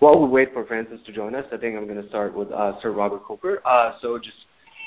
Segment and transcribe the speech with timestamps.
[0.00, 2.50] while we wait for Frances to join us, I think I'm going to start with
[2.50, 3.62] uh, Sir Robert Cooper.
[3.64, 4.36] Uh, so just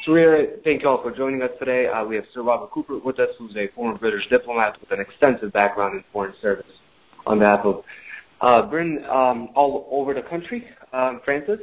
[0.06, 1.88] to reiterate, thank you all for joining us today.
[1.88, 5.00] Uh, we have Sir Robert Cooper with us, who's a former British diplomat with an
[5.00, 6.66] extensive background in foreign service
[7.26, 7.84] on behalf of
[8.42, 10.66] uh, Britain um, all over the country.
[10.92, 11.60] Um, Frances?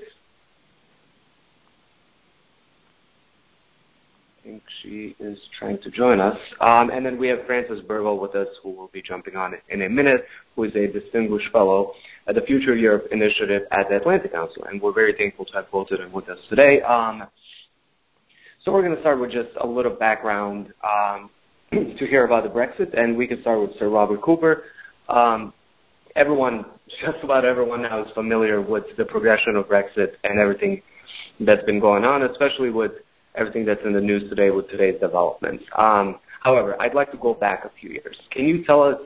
[4.51, 6.37] Think she is trying to join us.
[6.61, 9.83] Um, and then we have Frances Burwell with us, who will be jumping on in
[9.83, 10.25] a minute,
[10.57, 11.93] who is a distinguished fellow
[12.27, 14.65] at the Future Europe Initiative at the Atlantic Council.
[14.65, 16.83] And we're very thankful to have both of them with us today.
[16.83, 17.29] Um,
[18.65, 21.31] so we're going to start with just a little background um,
[21.71, 24.65] to hear about the Brexit, and we can start with Sir Robert Cooper.
[25.09, 25.55] Um,
[26.17, 26.65] everyone,
[27.01, 30.83] just about everyone now is familiar with the progression of Brexit and everything
[31.39, 32.93] that's been going on, especially with
[33.35, 35.65] everything that's in the news today with today's developments.
[35.77, 38.19] Um, however, I'd like to go back a few years.
[38.31, 39.01] Can you tell us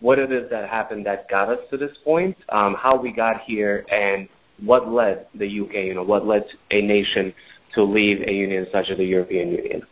[0.00, 3.40] what it is that happened that got us to this point, um, how we got
[3.40, 4.28] here, and
[4.62, 7.32] what led the UK, you know, what led a nation
[7.74, 9.82] to leave a union such as the European Union?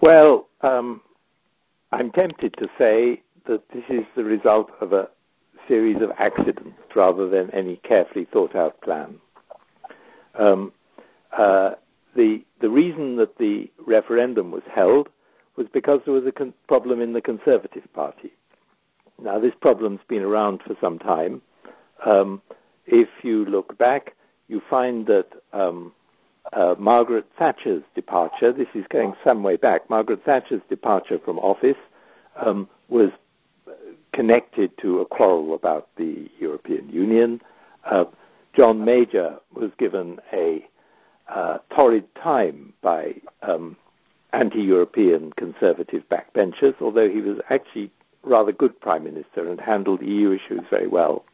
[0.00, 1.00] Well, um,
[1.92, 5.08] I'm tempted to say that this is the result of a
[5.68, 9.16] series of accidents rather than any carefully thought out plan.
[10.38, 10.72] Um,
[11.36, 11.72] uh,
[12.16, 15.08] the, the reason that the referendum was held
[15.56, 18.32] was because there was a con- problem in the Conservative Party.
[19.22, 21.42] Now, this problem's been around for some time.
[22.04, 22.42] Um,
[22.86, 24.14] if you look back,
[24.48, 25.92] you find that um,
[26.52, 31.76] uh, Margaret Thatcher's departure, this is going some way back, Margaret Thatcher's departure from office
[32.44, 33.10] um, was
[34.12, 37.40] connected to a quarrel about the European Union.
[37.84, 38.04] Uh,
[38.54, 40.66] John Major was given a
[41.34, 43.76] uh, torrid time by um,
[44.32, 47.90] anti-European conservative backbenchers, although he was actually
[48.22, 51.24] rather good prime minister and handled EU issues very well.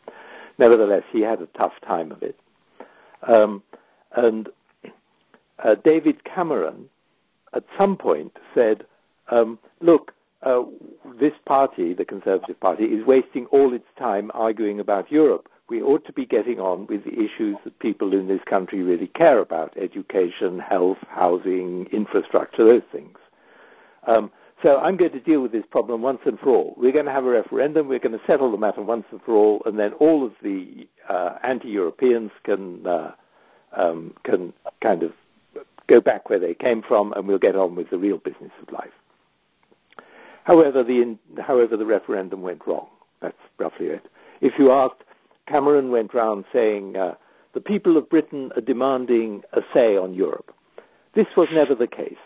[0.59, 2.39] Nevertheless, he had a tough time of it.
[3.27, 3.63] Um,
[4.17, 4.49] and
[5.63, 6.89] uh, David Cameron,
[7.53, 8.85] at some point, said,
[9.31, 10.63] um, "Look, uh,
[11.21, 16.05] this party, the Conservative Party, is wasting all its time arguing about Europe we ought
[16.07, 19.77] to be getting on with the issues that people in this country really care about
[19.77, 23.19] education, health, housing, infrastructure, those things.
[24.07, 24.31] Um,
[24.63, 26.75] so I'm going to deal with this problem once and for all.
[26.77, 29.35] We're going to have a referendum, we're going to settle the matter once and for
[29.35, 33.13] all, and then all of the uh, anti Europeans can, uh,
[33.77, 34.53] um, can
[34.83, 35.13] kind of
[35.87, 38.73] go back where they came from, and we'll get on with the real business of
[38.73, 38.91] life.
[40.45, 42.89] However, the, however, the referendum went wrong.
[43.21, 44.07] That's roughly it.
[44.41, 45.03] If you asked
[45.49, 47.15] Cameron went round saying, uh,
[47.55, 50.55] the people of Britain are demanding a say on Europe.
[51.15, 52.19] This was never the case.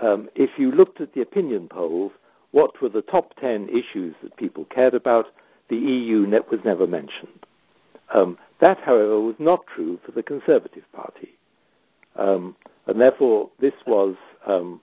[0.00, 2.12] Um, if you looked at the opinion polls,
[2.50, 5.26] what were the top 10 issues that people cared about?
[5.68, 7.46] The EU net was never mentioned.
[8.14, 11.30] Um, that, however, was not true for the Conservative Party.
[12.16, 12.54] Um,
[12.86, 14.80] and therefore, this was, um,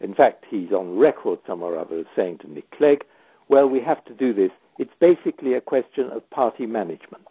[0.00, 3.04] in fact, he's on record somewhere or other saying to Nick Clegg,
[3.48, 7.26] well, we have to do this it's basically a question of party management.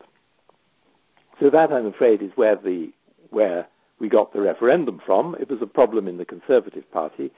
[1.40, 2.92] So that, I'm afraid, is where the
[3.30, 3.68] where
[4.00, 5.36] we got the referendum from.
[5.40, 7.32] It was a problem in the Conservative Party.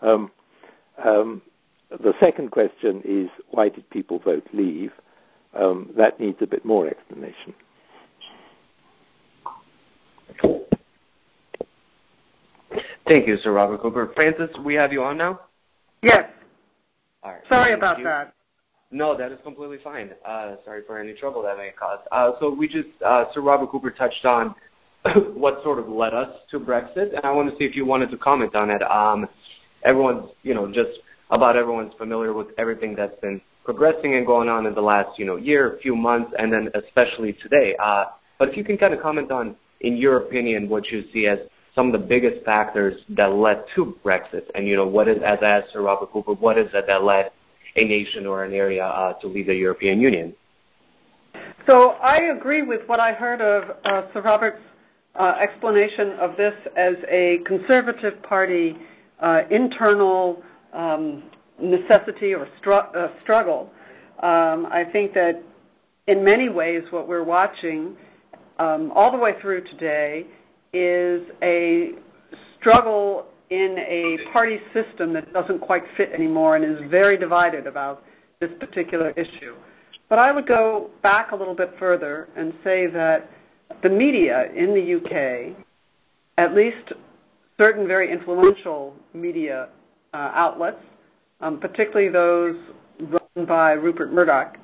[0.00, 0.30] Um,
[1.02, 1.42] um,
[1.90, 4.92] the second question is why did people vote leave?
[5.54, 7.54] Um, that needs a bit more explanation.
[13.06, 14.12] Thank you, Sir Robert Cooper.
[14.14, 15.40] Frances, we have you on now?
[16.02, 16.30] Yes.
[17.22, 17.40] All right.
[17.48, 18.04] Sorry Thank about you.
[18.04, 18.34] that.
[18.90, 20.12] No, that is completely fine.
[20.24, 21.98] Uh, sorry for any trouble that may cause.
[22.10, 24.54] Uh, so we just, uh, Sir Robert Cooper touched on
[25.34, 28.10] what sort of led us to Brexit, and I want to see if you wanted
[28.10, 28.82] to comment on it.
[28.82, 29.28] Um,
[29.84, 31.00] everyone's, you know, just
[31.30, 35.26] about everyone's familiar with everything that's been progressing and going on in the last, you
[35.26, 37.76] know, year, few months, and then especially today.
[37.78, 38.06] Uh,
[38.38, 41.38] but if you can kind of comment on, in your opinion, what you see as
[41.74, 45.38] some of the biggest factors that led to Brexit, and you know, what is, as
[45.42, 47.30] I asked Sir Robert Cooper, what is it that led
[47.76, 50.34] a nation or an area uh, to leave the European Union.
[51.66, 54.62] So I agree with what I heard of uh, Sir Robert's
[55.14, 58.76] uh, explanation of this as a Conservative Party
[59.20, 61.24] uh, internal um,
[61.60, 63.70] necessity or stru- uh, struggle.
[64.22, 65.42] Um, I think that
[66.06, 67.96] in many ways what we're watching
[68.58, 70.26] um, all the way through today
[70.72, 71.92] is a
[72.58, 78.02] struggle in a party system that doesn't quite fit anymore and is very divided about
[78.40, 79.54] this particular issue.
[80.08, 83.30] But I would go back a little bit further and say that
[83.82, 85.56] the media in the UK,
[86.36, 86.92] at least
[87.58, 89.68] certain very influential media
[90.14, 90.82] uh, outlets,
[91.40, 92.56] um, particularly those
[93.00, 94.56] run by Rupert Murdoch,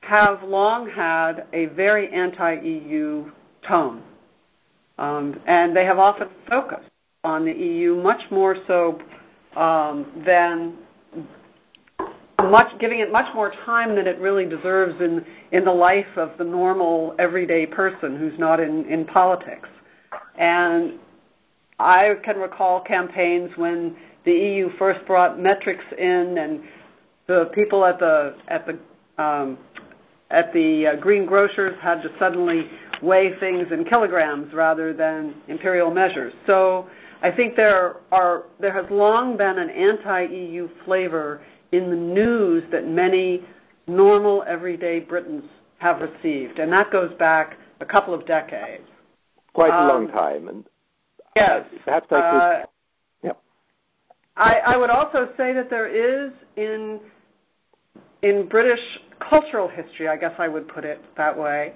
[0.00, 3.30] have long had a very anti-EU
[3.66, 4.02] tone,
[4.98, 6.91] um, and they have often focused
[7.24, 9.00] on the EU much more so
[9.54, 10.76] um, than
[12.50, 16.32] much giving it much more time than it really deserves in in the life of
[16.38, 19.68] the normal everyday person who's not in in politics.
[20.36, 20.94] And
[21.78, 26.60] I can recall campaigns when the EU first brought metrics in, and
[27.28, 29.58] the people at the at the um,
[30.32, 32.68] at the uh, green grocers had to suddenly
[33.00, 36.32] weigh things in kilograms rather than imperial measures.
[36.48, 36.88] So
[37.22, 41.40] I think there are there has long been an anti-EU flavor
[41.70, 43.42] in the news that many
[43.86, 45.44] normal everyday Britons
[45.78, 48.84] have received, and that goes back a couple of decades.
[49.54, 50.64] Quite a um, long time, and
[51.36, 52.16] yes, perhaps I could.
[52.16, 52.66] Uh,
[53.22, 53.32] yeah.
[54.36, 57.00] I, I would also say that there is in
[58.22, 58.80] in British
[59.28, 61.74] cultural history, I guess I would put it that way,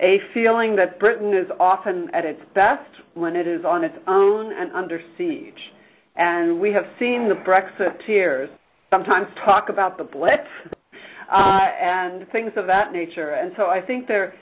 [0.00, 4.52] a feeling that Britain is often at its best when it is on its own
[4.52, 5.72] and under siege.
[6.16, 8.50] And we have seen the Brexiteers
[8.90, 10.46] sometimes talk about the Blitz
[11.32, 13.30] uh, and things of that nature.
[13.30, 14.34] And so I think there,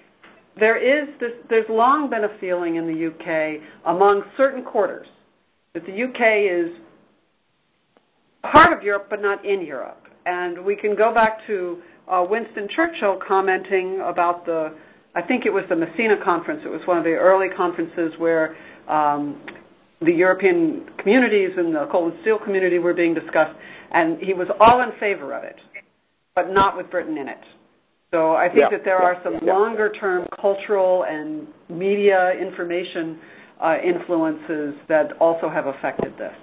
[0.58, 5.06] there is this, there's long been a feeling in the UK among certain quarters
[5.72, 6.76] that the UK is
[8.42, 10.00] part of Europe but not in Europe.
[10.26, 14.74] And we can go back to uh, Winston Churchill commenting about the,
[15.14, 16.62] I think it was the Messina conference.
[16.64, 18.56] It was one of the early conferences where
[18.88, 19.40] um,
[20.00, 23.56] the European communities and the coal and steel community were being discussed,
[23.92, 25.60] and he was all in favor of it,
[26.34, 27.44] but not with Britain in it.
[28.10, 29.56] So I think yeah, that there yeah, are some yeah.
[29.56, 33.18] longer-term cultural and media information
[33.60, 36.34] uh, influences that also have affected this.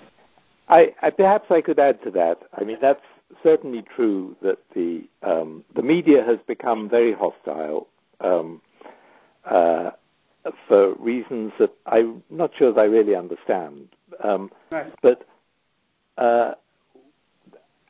[0.68, 2.40] I, I, perhaps I could add to that.
[2.58, 3.02] I mean, that's
[3.44, 7.88] certainly true that the um, the media has become very hostile
[8.24, 8.62] um,
[9.46, 9.92] uh,
[10.68, 13.90] for reasons that I'm not sure that I really understand.
[14.24, 14.94] Um, right.
[15.02, 15.28] But
[16.18, 16.54] uh,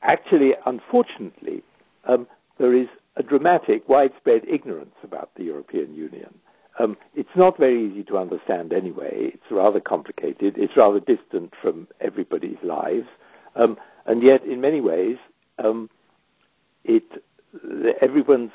[0.02, 1.64] actually, unfortunately,
[2.06, 6.34] um, there is a dramatic, widespread ignorance about the European Union.
[6.80, 9.32] Um, it's not very easy to understand anyway.
[9.34, 10.58] It's rather complicated.
[10.58, 13.08] It's rather distant from everybody's lives.
[13.56, 15.18] Um, and yet, in many ways,
[15.64, 15.90] um,
[16.86, 17.04] it
[18.02, 18.52] everyone's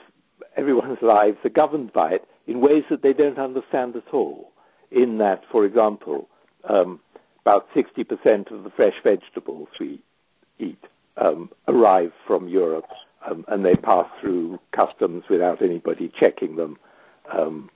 [0.57, 4.53] everyone's lives are governed by it in ways that they don't understand at all.
[4.91, 6.29] In that, for example,
[6.69, 7.01] um,
[7.43, 10.01] about 60% of the fresh vegetables we
[10.59, 10.83] eat
[11.17, 12.87] um, arrive from Europe
[13.29, 16.79] um, and they pass through customs without anybody checking them
[17.33, 17.71] um,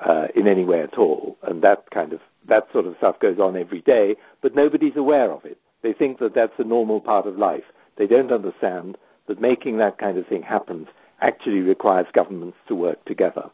[0.00, 1.36] uh, in any way at all.
[1.42, 5.30] And that kind of that sort of stuff goes on every day, but nobody's aware
[5.30, 5.58] of it.
[5.82, 7.64] They think that that's a normal part of life.
[7.96, 8.96] They don't understand
[9.26, 10.88] that making that kind of thing happen
[11.20, 13.50] actually requires governments to work together.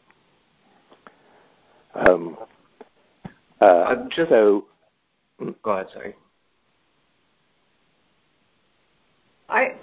[1.93, 2.37] Um,
[3.61, 4.65] uh, just, so,
[5.63, 5.87] go ahead.
[5.93, 6.15] Sorry.
[9.47, 9.75] I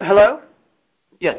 [0.00, 0.40] hello.
[1.20, 1.38] Yes.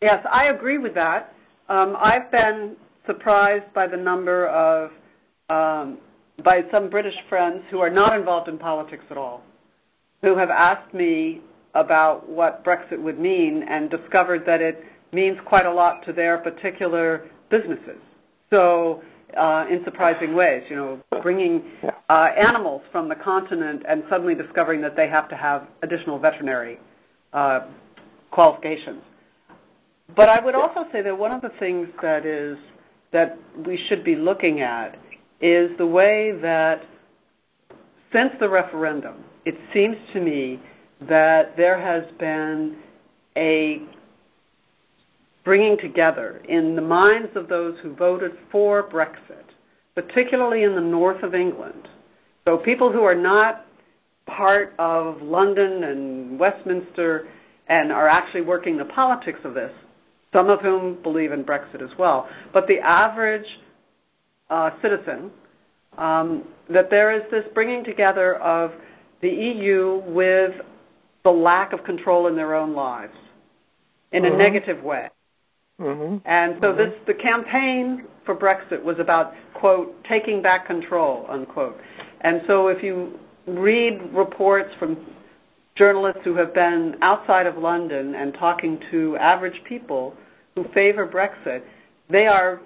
[0.00, 1.34] Yes, I agree with that.
[1.68, 2.76] Um, I've been
[3.06, 4.90] surprised by the number of
[5.48, 5.98] um,
[6.44, 9.42] by some British friends who are not involved in politics at all,
[10.22, 11.40] who have asked me
[11.76, 14.82] about what Brexit would mean and discovered that it
[15.12, 18.00] means quite a lot to their particular businesses.
[18.50, 19.02] So,
[19.36, 21.62] uh, in surprising ways, you know, bringing
[22.08, 26.78] uh, animals from the continent and suddenly discovering that they have to have additional veterinary
[27.32, 27.60] uh,
[28.30, 29.02] qualifications.
[30.14, 32.56] But I would also say that one of the things that is
[33.12, 34.98] that we should be looking at
[35.40, 36.82] is the way that
[38.12, 40.60] since the referendum, it seems to me
[41.00, 42.76] that there has been
[43.36, 43.82] a
[45.44, 49.44] bringing together in the minds of those who voted for Brexit,
[49.94, 51.88] particularly in the north of England.
[52.46, 53.66] So people who are not
[54.26, 57.28] part of London and Westminster
[57.68, 59.72] and are actually working the politics of this,
[60.32, 63.46] some of whom believe in Brexit as well, but the average
[64.50, 65.30] uh, citizen,
[65.96, 68.72] um, that there is this bringing together of
[69.22, 70.52] the EU with
[71.26, 73.16] the lack of control in their own lives
[74.12, 74.38] in a mm-hmm.
[74.38, 75.08] negative way.
[75.80, 76.18] Mm-hmm.
[76.24, 76.78] And so mm-hmm.
[76.78, 81.80] this the campaign for Brexit was about quote taking back control unquote.
[82.20, 83.18] And so if you
[83.48, 85.04] read reports from
[85.74, 90.14] journalists who have been outside of London and talking to average people
[90.54, 91.62] who favor Brexit,
[92.08, 92.60] they are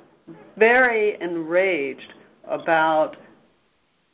[0.58, 2.12] very enraged
[2.44, 3.16] about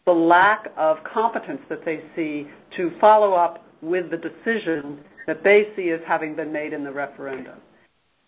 [0.04, 5.68] the lack of competence that they see to follow up with the decision that they
[5.76, 7.60] see as having been made in the referendum.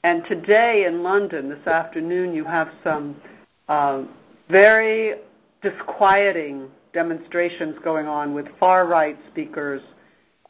[0.04, 3.16] And today in London, this afternoon, you have some
[3.68, 4.04] uh,
[4.48, 5.16] very
[5.62, 9.82] disquieting demonstrations going on with far right speakers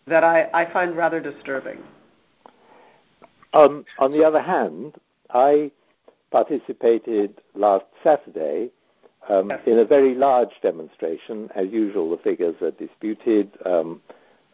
[0.07, 1.79] that I, I find rather disturbing.
[3.53, 4.95] Um, on the other hand,
[5.31, 5.71] I
[6.31, 8.71] participated last Saturday
[9.29, 9.61] um, yes.
[9.67, 11.49] in a very large demonstration.
[11.55, 13.51] As usual, the figures are disputed.
[13.65, 14.01] Um,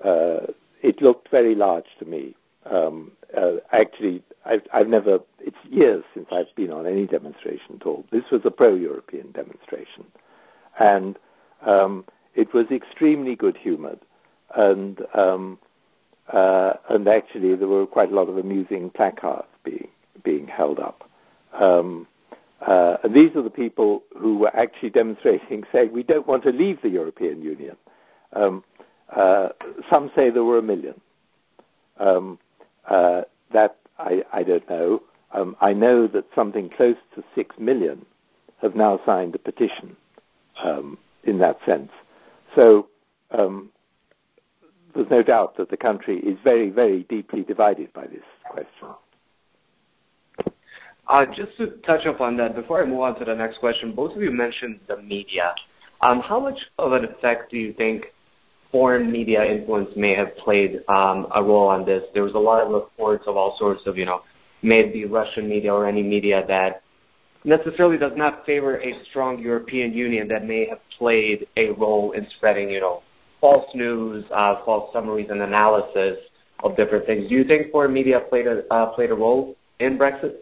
[0.02, 2.34] it looked very large to me.
[2.70, 7.86] Um, uh, actually, I've, I've, never, it's years since I've been on any demonstration at
[7.86, 8.04] all.
[8.10, 10.04] This was a pro European demonstration.
[10.78, 11.18] And
[11.64, 14.00] um, it was extremely good humored.
[14.54, 15.58] And, um,
[16.32, 19.88] uh, and actually, there were quite a lot of amusing placards being,
[20.22, 21.08] being held up.
[21.52, 22.06] Um,
[22.66, 26.50] uh, and these are the people who were actually demonstrating, saying, we don't want to
[26.50, 27.76] leave the European Union.
[29.14, 29.48] Uh,
[29.88, 31.00] some say there were a million.
[31.98, 32.38] Um,
[32.88, 35.02] uh, that I, I, don't know.
[35.32, 38.04] Um, I know that something close to six million
[38.60, 39.96] have now signed a petition
[40.62, 41.90] um, in that sense.
[42.54, 42.88] So
[43.30, 43.70] um,
[44.94, 48.88] there's no doubt that the country is very, very deeply divided by this question.
[51.06, 54.16] Uh, just to touch upon that, before I move on to the next question, both
[54.16, 55.54] of you mentioned the media.
[56.00, 58.06] Um, how much of an effect do you think
[58.74, 62.02] foreign media influence may have played um, a role on this?
[62.12, 64.22] There was a lot of reports of all sorts of, you know,
[64.62, 66.82] maybe Russian media or any media that
[67.44, 72.26] necessarily does not favor a strong European Union that may have played a role in
[72.36, 73.04] spreading, you know,
[73.40, 76.18] false news, uh, false summaries, and analysis
[76.64, 77.28] of different things.
[77.28, 80.34] Do you think foreign media played a uh, played a role in Brexit?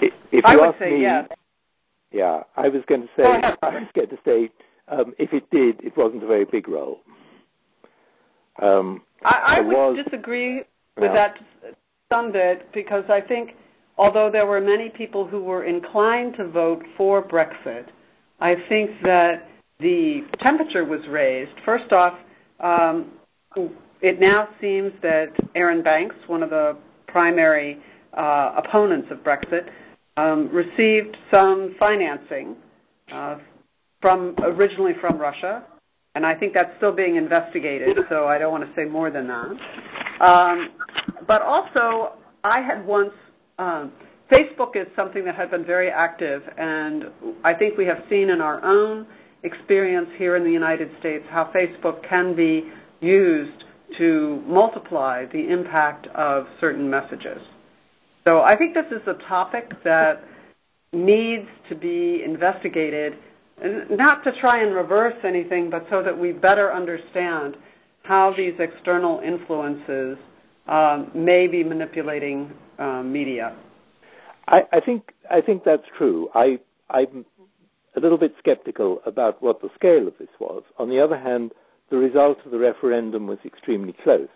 [0.00, 1.28] If I would ask say me, yes.
[2.10, 3.24] Yeah, I was going to say,
[3.62, 4.50] I was going to say,
[4.88, 7.00] um, if it did, it wasn't a very big role.
[8.62, 10.62] Um, I, I would was, disagree
[10.96, 11.38] with that
[12.10, 13.54] some bit because I think
[13.98, 17.88] although there were many people who were inclined to vote for Brexit,
[18.40, 19.48] I think that
[19.80, 21.52] the temperature was raised.
[21.64, 22.18] First off,
[22.60, 23.12] um,
[24.00, 26.76] it now seems that Arron Banks, one of the
[27.06, 27.80] primary
[28.14, 29.68] uh, opponents of Brexit,
[30.16, 32.56] um, received some financing
[33.12, 33.38] uh,
[34.00, 35.64] from originally from Russia,
[36.14, 37.98] and I think that's still being investigated.
[38.08, 40.20] So I don't want to say more than that.
[40.20, 40.70] Um,
[41.26, 42.12] but also,
[42.44, 43.12] I had once.
[43.58, 43.92] Um,
[44.30, 47.06] Facebook is something that had been very active, and
[47.44, 49.06] I think we have seen in our own
[49.44, 52.64] experience here in the United States how Facebook can be
[53.00, 53.64] used
[53.96, 57.40] to multiply the impact of certain messages.
[58.24, 60.24] So I think this is a topic that
[60.92, 63.16] needs to be investigated,
[63.62, 67.56] not to try and reverse anything, but so that we better understand
[68.02, 70.18] how these external influences
[70.68, 73.54] um, may be manipulating um, media.
[74.48, 76.28] I, I, think I think that's true.
[76.34, 76.60] I,
[76.90, 77.24] I'm
[77.96, 80.62] a little bit skeptical about what the scale of this was.
[80.78, 81.52] On the other hand,
[81.90, 84.28] the result of the referendum was extremely close,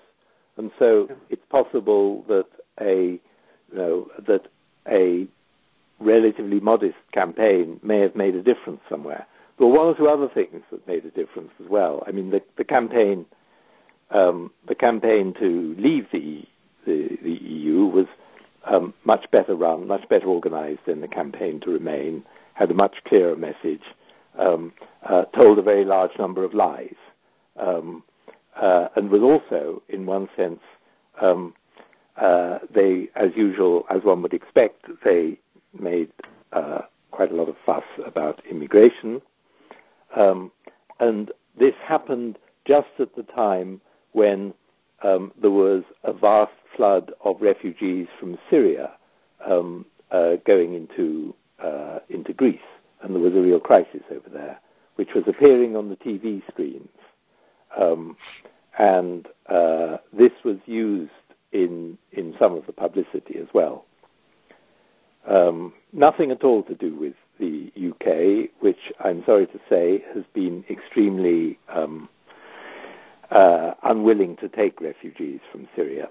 [0.57, 2.47] and so it's possible that
[2.81, 3.21] a
[3.73, 4.47] you know, that
[4.89, 5.27] a
[6.01, 9.27] relatively modest campaign may have made a difference somewhere.
[9.59, 12.03] There were one or two other things that made a difference as well.
[12.07, 13.27] I mean, the, the campaign,
[14.11, 16.45] um, the campaign to leave the
[16.87, 18.07] the, the EU was
[18.65, 22.25] um, much better run, much better organised than the campaign to remain.
[22.55, 23.83] Had a much clearer message,
[24.39, 24.73] um,
[25.05, 26.97] uh, told a very large number of lies,
[27.59, 28.03] um,
[28.61, 30.61] uh, and was also, in one sense,
[31.21, 31.55] um,
[32.17, 35.39] uh, they, as usual, as one would expect, they
[35.79, 36.11] made
[36.53, 39.21] uh, quite a lot of fuss about immigration.
[40.17, 40.51] Um,
[40.99, 43.81] and this happened just at the time
[44.13, 44.55] when
[45.03, 48.93] um, there was a vast flood of refugees from Syria
[49.47, 52.59] um, uh, going into uh, into Greece,
[53.03, 54.59] and there was a real crisis over there,
[54.97, 56.89] which was appearing on the TV screens.
[57.79, 58.17] Um,
[58.79, 61.13] and uh, this was used
[61.53, 63.85] in in some of the publicity as well.
[65.27, 70.25] Um, nothing at all to do with the UK, which I'm sorry to say has
[70.35, 72.09] been extremely um,
[73.31, 76.09] uh, unwilling to take refugees from Syria.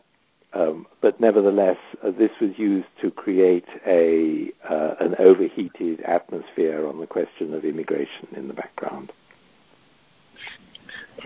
[0.53, 6.99] Um, but nevertheless, uh, this was used to create a uh, an overheated atmosphere on
[6.99, 9.11] the question of immigration in the background.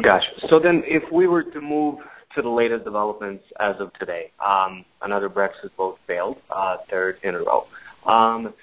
[0.02, 0.26] Gosh.
[0.50, 2.00] So then, if we were to move
[2.36, 4.32] to the latest developments as of today.
[4.46, 7.68] Um, another Brexit vote failed, uh, third in a row.
[8.06, 8.54] Um,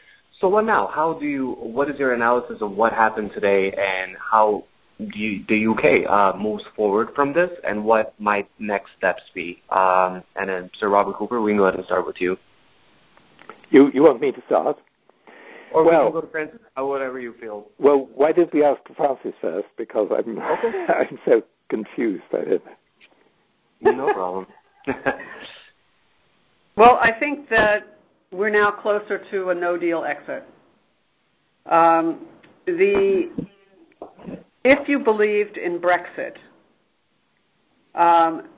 [0.41, 0.87] so what now?
[0.87, 1.53] How do you?
[1.61, 4.65] What is your analysis of what happened today, and how
[4.99, 9.62] do you, the UK uh, moves forward from this, and what might next steps be?
[9.71, 12.39] Um, and then, Sir Robert Cooper, we can go ahead and start with you.
[13.71, 14.79] You you want me to start?
[15.73, 17.67] Or well, we can go to Frances, uh, whatever you feel.
[17.79, 19.69] Well, why did we ask Frances first?
[19.77, 20.87] Because I'm okay.
[20.93, 22.25] I'm so confused.
[22.33, 22.62] I don't
[23.81, 24.47] No problem.
[26.77, 27.99] well, I think that
[28.33, 30.47] we're now closer to a no deal exit.
[31.67, 32.27] Um,
[32.67, 33.31] the
[34.65, 36.37] if you believed in Brexit,
[37.95, 38.49] um,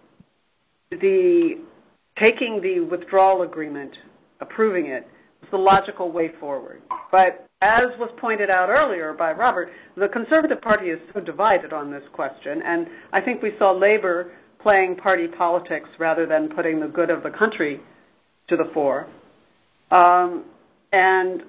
[0.90, 1.60] the
[2.18, 3.96] taking the withdrawal agreement,
[4.40, 5.08] approving it,
[5.40, 6.82] was the logical way forward.
[7.10, 11.90] But as was pointed out earlier by Robert, the Conservative Party is so divided on
[11.90, 16.88] this question, and I think we saw Labour playing party politics rather than putting the
[16.88, 17.80] good of the country
[18.48, 19.08] to the fore.
[19.90, 20.44] Um,
[20.92, 21.42] and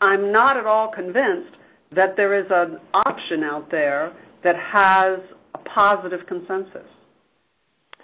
[0.00, 1.56] I'm not at all convinced
[1.92, 5.20] that there is an option out there that has
[5.54, 6.86] a positive consensus.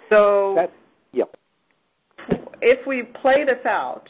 [0.09, 0.71] So, that,
[1.11, 1.35] yep.
[2.61, 4.09] if we play this out,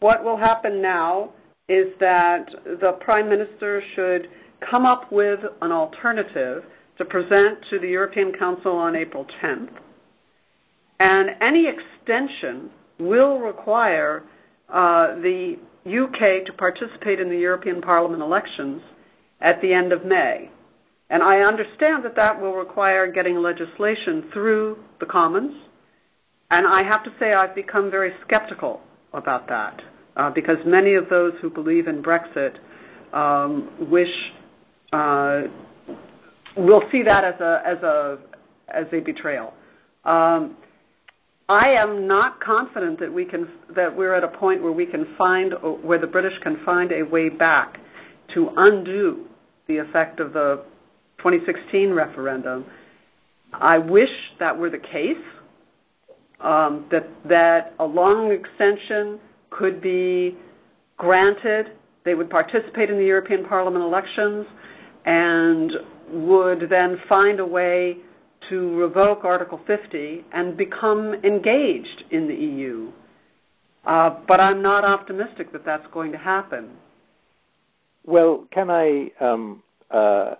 [0.00, 1.30] what will happen now
[1.68, 4.28] is that the Prime Minister should
[4.60, 6.64] come up with an alternative
[6.98, 9.70] to present to the European Council on April 10th.
[11.00, 14.22] And any extension will require
[14.68, 18.80] uh, the UK to participate in the European Parliament elections
[19.40, 20.50] at the end of May.
[21.10, 25.54] And I understand that that will require getting legislation through the Commons.
[26.50, 28.80] And I have to say I've become very skeptical
[29.12, 29.82] about that
[30.16, 32.58] uh, because many of those who believe in Brexit
[33.12, 34.32] um, wish
[34.92, 35.42] uh,
[36.56, 38.18] will see that as a as a
[38.68, 39.54] as a betrayal.
[40.04, 40.56] Um,
[41.48, 45.14] I am not confident that we can that we're at a point where we can
[45.16, 47.78] find where the British can find a way back
[48.32, 49.26] to undo
[49.66, 50.62] the effect of the
[51.18, 52.64] 2016 referendum.
[53.52, 55.16] I wish that were the case.
[56.40, 59.18] Um, that that a long extension
[59.50, 60.36] could be
[60.96, 61.72] granted.
[62.04, 64.46] They would participate in the European Parliament elections
[65.06, 65.72] and
[66.14, 67.98] would then find a way
[68.48, 72.90] to revoke Article 50 and become engaged in the EU.
[73.84, 76.70] Uh, but I'm not optimistic that that's going to happen.
[78.06, 79.10] Well, can I?
[79.20, 80.34] Um, uh,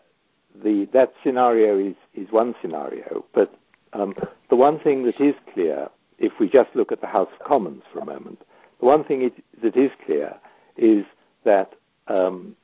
[0.63, 3.55] the that scenario is is one scenario, but
[3.93, 4.15] um,
[4.51, 7.83] the one thing that is clear, if we just look at the House of Commons
[7.93, 8.41] for a moment,
[8.81, 10.35] the one thing it, that is clear
[10.77, 11.05] is
[11.45, 11.73] that
[12.09, 12.57] um,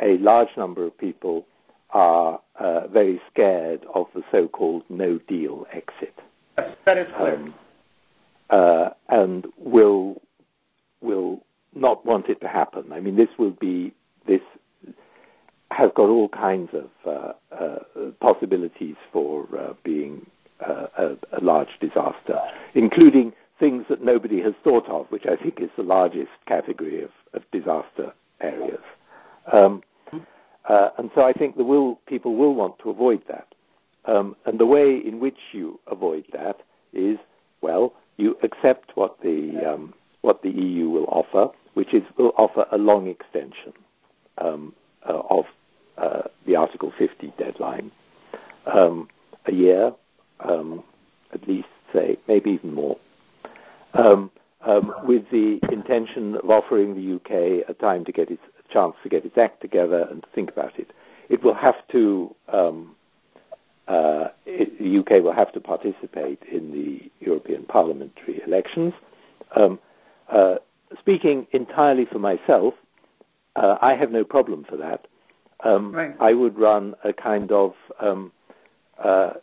[0.00, 1.46] a large number of people
[1.90, 6.18] are uh, very scared of the so-called no deal exit.
[6.56, 7.36] That is clear.
[7.36, 7.54] Um,
[8.50, 10.22] uh, and will
[11.00, 11.42] will
[11.74, 12.92] not want it to happen.
[12.92, 13.92] I mean, this will be
[14.26, 14.40] this
[15.70, 20.26] has got all kinds of uh, uh possibilities for uh, being
[20.66, 22.40] uh, a, a, large disaster,
[22.74, 27.10] including things that nobody has thought of, which I think is the largest category of,
[27.34, 28.80] of disaster areas.
[29.52, 29.82] Um,
[30.68, 33.46] uh, and so I think will, people will want to avoid that.
[34.06, 36.60] Um, and the way in which you avoid that
[36.92, 37.18] is,
[37.60, 42.66] well, you accept what the, um, what the EU will offer, which is will offer
[42.72, 43.72] a long extension
[44.38, 44.74] um,
[45.08, 45.44] uh, of
[45.98, 47.90] uh, the Article 50 deadline,
[48.66, 49.08] um,
[49.46, 49.92] a year,
[50.40, 50.82] um,
[51.32, 52.96] at least, say, maybe even more,
[53.94, 54.30] um,
[55.04, 59.24] with the intention of offering the UK a time to get its chance to get
[59.24, 60.92] its act together and to think about it.
[61.28, 62.94] It will have to, um,
[63.88, 68.92] uh, it, the UK will have to participate in the European parliamentary elections.
[69.54, 69.78] Um,
[70.28, 70.56] uh,
[70.98, 72.74] speaking entirely for myself,
[73.56, 75.06] uh, I have no problem for that.
[75.64, 76.14] Um, right.
[76.20, 78.30] I would run a kind of, um,
[79.02, 79.34] uh,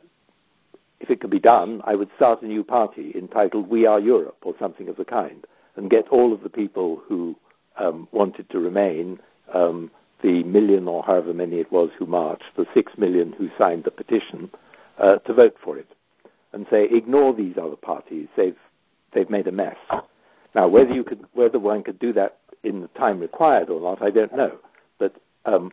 [1.00, 4.38] if it could be done, I would start a new party entitled We Are Europe
[4.44, 7.36] or something of the kind and get all of the people who
[7.78, 9.20] um, wanted to remain,
[9.54, 13.84] um, the million or however many it was who marched, the six million who signed
[13.84, 14.50] the petition,
[14.98, 15.90] uh, to vote for it,
[16.54, 18.28] and say ignore these other parties.
[18.36, 18.58] They've
[19.14, 19.78] they've made a mess.
[20.56, 24.02] Now, whether you could whether one could do that in the time required or not,
[24.02, 24.58] I don't know.
[24.98, 25.72] But um,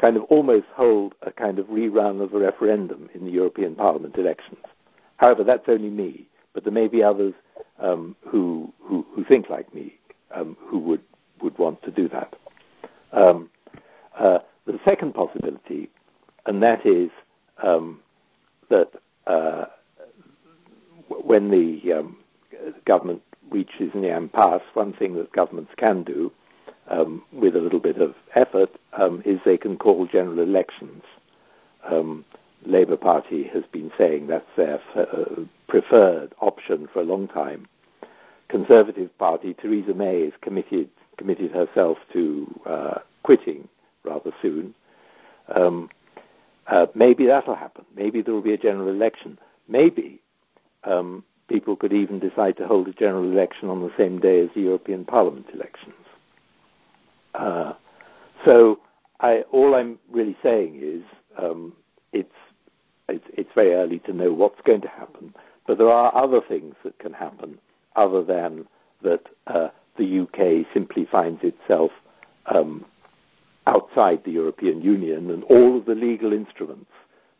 [0.00, 4.16] kind of almost hold a kind of rerun of a referendum in the European Parliament
[4.16, 4.64] elections.
[5.16, 7.34] However, that's only me, but there may be others
[7.78, 9.94] um, who, who, who think like me
[10.34, 11.02] um, who would
[11.42, 12.34] would want to do that.
[13.12, 13.50] Um,
[14.18, 15.88] uh, the second possibility,
[16.46, 17.10] and that is
[17.62, 18.00] um,
[18.68, 18.90] that
[19.26, 19.66] uh,
[21.08, 22.16] when the um,
[22.84, 26.32] government reaches an impasse, one thing that governments can do
[26.88, 31.02] um, with a little bit of effort, um, is they can call general elections.
[31.90, 32.24] Um,
[32.66, 37.66] Labour Party has been saying that's their uh, preferred option for a long time.
[38.48, 43.68] Conservative Party, Theresa May is committed committed herself to uh, quitting
[44.04, 44.74] rather soon.
[45.54, 45.90] Um,
[46.66, 47.84] uh, maybe that'll happen.
[47.94, 49.38] Maybe there will be a general election.
[49.68, 50.22] Maybe
[50.84, 54.48] um, people could even decide to hold a general election on the same day as
[54.54, 55.92] the European Parliament elections.
[57.34, 57.74] Uh,
[58.46, 58.80] so
[59.20, 61.02] I, all I'm really saying is
[61.36, 61.74] um,
[62.14, 62.32] it's,
[63.10, 65.34] it's, it's very early to know what's going to happen,
[65.66, 67.58] but there are other things that can happen
[67.94, 68.66] other than
[69.02, 71.90] that uh, the UK simply finds itself
[72.46, 72.84] um,
[73.66, 76.90] outside the European Union and all of the legal instruments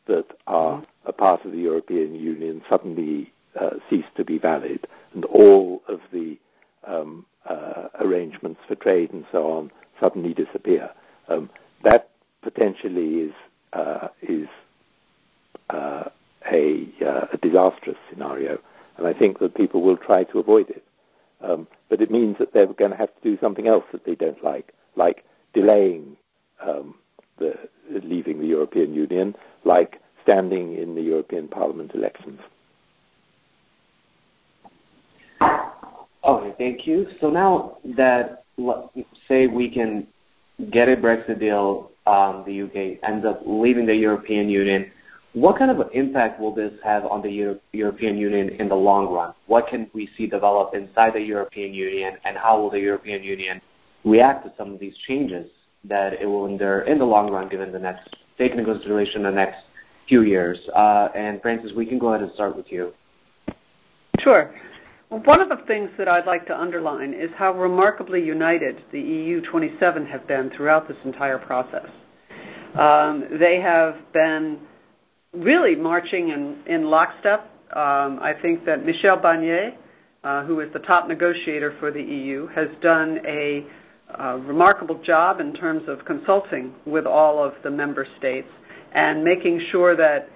[0.06, 1.08] that are mm-hmm.
[1.08, 6.00] a part of the European Union suddenly uh, cease to be valid, and all of
[6.12, 6.38] the
[6.86, 10.90] um, uh, arrangements for trade and so on suddenly disappear.
[11.28, 11.50] Um,
[11.84, 12.10] that
[12.42, 13.32] potentially is
[13.72, 14.48] uh, is
[15.70, 16.04] uh,
[16.50, 18.58] a, uh, a, disastrous scenario,
[18.96, 20.82] and I think that people will try to avoid it.
[21.42, 24.14] Um, but it means that they're going to have to do something else that they
[24.14, 25.24] don't like, like
[25.54, 26.16] delaying
[26.66, 26.94] um,
[27.38, 27.54] the,
[28.04, 32.40] leaving the European Union, like standing in the European Parliament elections.
[36.22, 37.06] Okay, thank you.
[37.20, 38.44] So now that,
[39.26, 40.06] say, we can
[40.70, 44.90] get a Brexit deal, um, the UK ends up leaving the European Union,
[45.32, 48.74] what kind of an impact will this have on the Euro- European Union in the
[48.74, 49.32] long run?
[49.46, 53.60] What can we see develop inside the European Union, and how will the European Union
[54.04, 55.50] react to some of these changes
[55.84, 59.30] that it will endure in the long run, given the next, taking into consideration the
[59.30, 59.62] next
[60.08, 60.58] few years?
[60.74, 62.92] Uh, and Frances, we can go ahead and start with you.
[64.18, 64.52] Sure.
[65.10, 69.00] Well, one of the things that I'd like to underline is how remarkably united the
[69.00, 71.88] EU 27 have been throughout this entire process.
[72.74, 74.60] Um, they have been
[75.32, 77.50] really marching in, in lockstep.
[77.74, 79.74] Um, I think that Michel Barnier,
[80.24, 83.64] uh, who is the top negotiator for the EU, has done a
[84.18, 88.48] uh, remarkable job in terms of consulting with all of the member states
[88.92, 90.28] and making sure that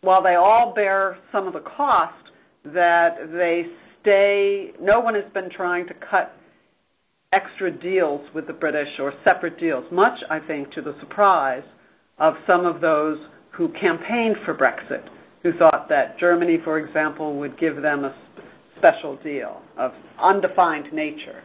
[0.00, 2.32] while they all bear some of the cost,
[2.64, 3.66] that they
[4.00, 6.34] stay, no one has been trying to cut
[7.32, 11.62] extra deals with the British or separate deals, much, I think, to the surprise
[12.18, 13.18] of some of those
[13.60, 15.06] who campaigned for Brexit,
[15.42, 18.14] who thought that Germany, for example, would give them a
[18.78, 21.42] special deal of undefined nature.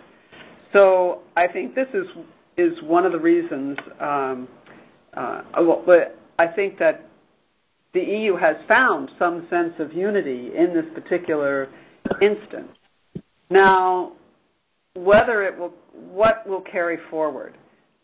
[0.71, 2.07] So I think this is
[2.55, 3.77] is one of the reasons.
[3.99, 4.47] Um,
[5.13, 5.83] uh, well,
[6.39, 7.05] I think that
[7.93, 11.67] the EU has found some sense of unity in this particular
[12.21, 12.71] instance.
[13.49, 14.13] Now,
[14.93, 17.57] whether it will, what will carry forward?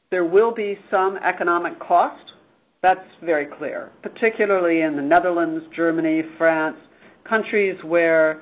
[0.10, 2.34] There will be some economic cost
[2.82, 6.78] that's very clear, particularly in the Netherlands, Germany, France,
[7.24, 8.42] countries where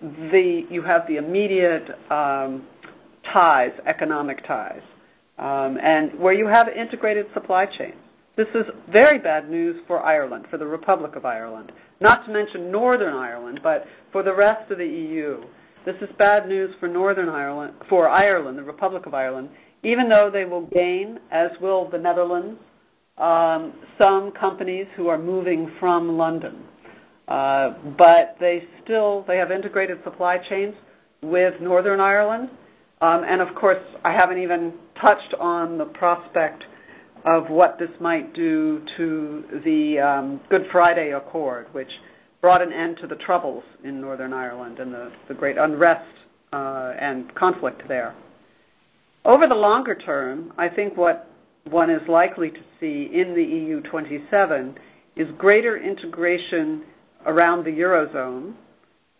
[0.00, 2.66] the, you have the immediate um,
[3.32, 4.82] ties, economic ties,
[5.38, 7.94] um, and where you have integrated supply chains.
[8.36, 12.72] This is very bad news for Ireland, for the Republic of Ireland, not to mention
[12.72, 15.44] Northern Ireland, but for the rest of the EU.
[15.84, 19.48] This is bad news for Northern Ireland, for Ireland, the Republic of Ireland,
[19.84, 22.58] even though they will gain, as will the Netherlands,
[23.18, 26.62] um, some companies who are moving from London.
[27.28, 30.74] Uh, but they still they have integrated supply chains
[31.22, 32.50] with Northern Ireland,
[33.00, 36.64] um, and of course I haven't even touched on the prospect
[37.24, 41.90] of what this might do to the um, Good Friday Accord, which
[42.40, 46.08] brought an end to the troubles in Northern Ireland and the, the great unrest
[46.52, 48.14] uh, and conflict there.
[49.24, 51.28] Over the longer term, I think what
[51.70, 54.78] one is likely to see in the EU 27
[55.16, 56.82] is greater integration
[57.26, 58.54] around the Eurozone,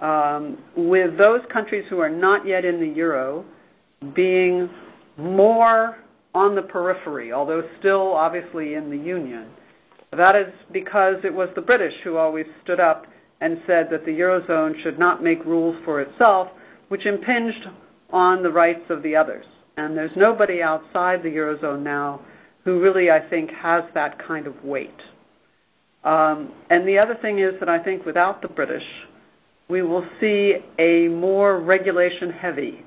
[0.00, 3.44] um, with those countries who are not yet in the Euro
[4.14, 4.68] being
[5.16, 5.96] more
[6.34, 9.46] on the periphery, although still obviously in the Union.
[10.12, 13.06] That is because it was the British who always stood up
[13.40, 16.48] and said that the Eurozone should not make rules for itself,
[16.88, 17.66] which impinged
[18.10, 19.46] on the rights of the others.
[19.76, 22.20] And there's nobody outside the Eurozone now
[22.66, 25.00] who really, I think, has that kind of weight.
[26.02, 28.82] Um, and the other thing is that I think without the British,
[29.68, 32.84] we will see a more regulation heavy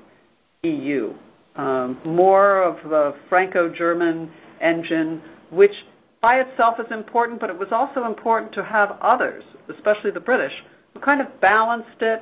[0.64, 1.14] EU,
[1.56, 5.72] um, more of the Franco German engine, which
[6.20, 9.42] by itself is important, but it was also important to have others,
[9.74, 10.52] especially the British,
[10.92, 12.20] who kind of balanced it,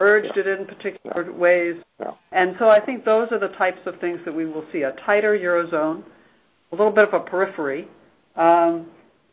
[0.00, 0.42] urged yeah.
[0.42, 1.36] it in particular yeah.
[1.38, 1.76] ways.
[2.00, 2.10] Yeah.
[2.32, 4.92] And so I think those are the types of things that we will see a
[4.92, 6.02] tighter Eurozone,
[6.72, 7.86] a little bit of a periphery,
[8.36, 8.86] um,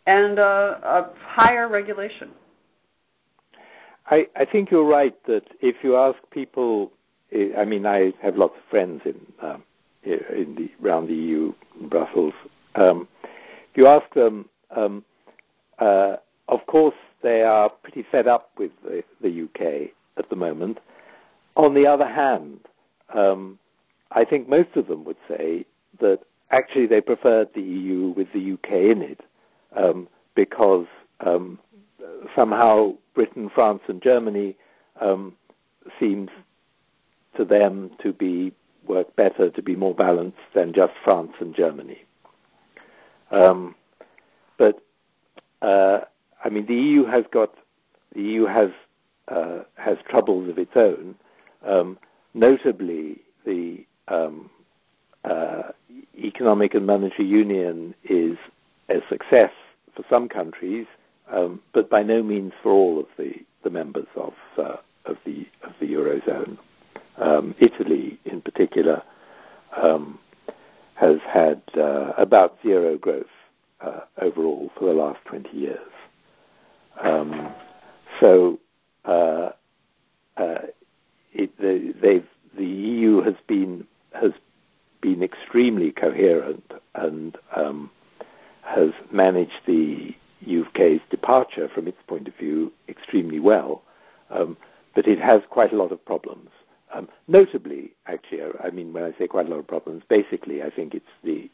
[0.06, 2.30] and uh, a higher regulation.
[4.08, 6.92] I, I think you're right that if you ask people,
[7.58, 9.64] I mean, I have lots of friends in um,
[10.04, 11.54] in the around the EU,
[11.90, 12.34] Brussels.
[12.76, 15.04] Um, if you ask them, um,
[15.78, 16.16] uh,
[16.48, 20.80] of course, they are pretty fed up with the, the UK at the moment.
[21.56, 22.60] On the other hand,
[23.14, 23.60] um,
[24.12, 25.66] I think most of them would say
[26.00, 29.22] that actually they preferred the EU with the UK in it
[29.76, 30.88] um, because
[31.22, 31.60] um,
[32.36, 34.56] somehow Britain, France, and Germany
[35.02, 35.34] um,
[36.00, 36.30] seems
[37.38, 38.52] to them to be
[38.88, 42.04] work better, to be more balanced than just France and Germany.
[43.32, 43.76] Um,
[44.58, 44.82] but
[45.62, 46.02] uh,
[46.44, 47.54] I mean, the EU has got
[48.14, 48.70] the EU has
[49.28, 51.16] uh, has troubles of its own,
[51.66, 51.98] um,
[52.34, 54.50] notably the um,
[55.26, 55.64] uh,
[56.18, 58.38] economic and monetary union is
[58.90, 59.52] a success
[59.96, 60.86] for some countries,
[61.32, 65.48] um, but by no means for all of the, the members of uh, of the
[65.64, 66.58] of the eurozone.
[67.18, 69.04] Um, Italy, in particular,
[69.82, 70.20] um,
[70.96, 73.26] has had uh, about zero growth
[73.82, 75.80] uh, overall for the last 20 years.
[77.02, 77.54] Um,
[78.20, 78.60] so
[79.06, 79.50] uh,
[80.38, 80.60] uh,
[81.34, 81.94] it, the,
[82.58, 84.32] the, EU has been has
[85.02, 87.90] been extremely coherent and um,
[89.32, 90.16] managed the
[90.60, 93.82] UK's departure from its point of view extremely well,
[94.30, 94.58] um,
[94.96, 96.50] but it has quite a lot of problems.
[96.94, 100.72] Um, notably, actually, I mean, when I say quite a lot of problems, basically, I
[100.72, 101.50] think it's the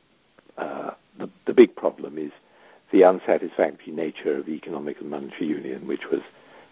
[0.58, 2.32] uh, the, the big problem is
[2.92, 6.22] the unsatisfactory nature of economic and monetary union, which was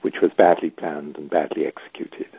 [0.01, 2.29] which was badly planned and badly executed.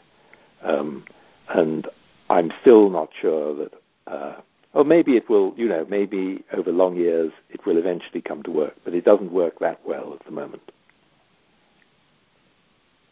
[0.63, 1.05] Um,
[1.49, 1.87] and
[2.31, 3.73] I'm still not sure that,
[4.07, 4.37] uh,
[4.73, 7.33] or maybe it will, you know, maybe over long years
[7.67, 10.63] will eventually come to work, but it doesn't work that well at the moment.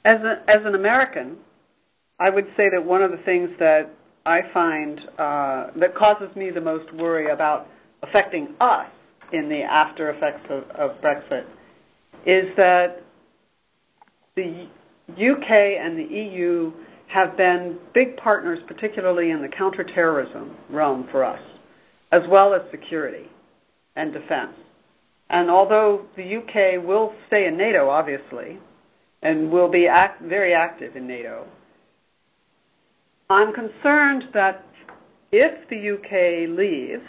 [0.04, 1.36] As, a, as an American,
[2.18, 3.90] I would say that one of the things that
[4.26, 7.68] I find uh, that causes me the most worry about
[8.02, 8.88] affecting us
[9.32, 11.46] in the after effects of, of Brexit
[12.26, 13.02] is that
[14.36, 14.68] the
[15.10, 16.72] UK and the EU
[17.08, 21.40] have been big partners, particularly in the counterterrorism realm for us,
[22.10, 23.28] as well as security
[23.96, 24.54] and defense.
[25.30, 28.58] And although the UK will stay in NATO, obviously,
[29.22, 31.46] and will be act, very active in NATO,
[33.30, 34.64] I'm concerned that
[35.30, 37.08] if the UK leaves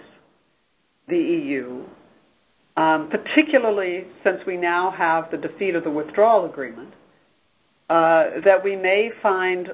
[1.07, 1.83] the EU,
[2.77, 6.93] um, particularly since we now have the defeat of the withdrawal agreement,
[7.89, 9.71] uh, that we may find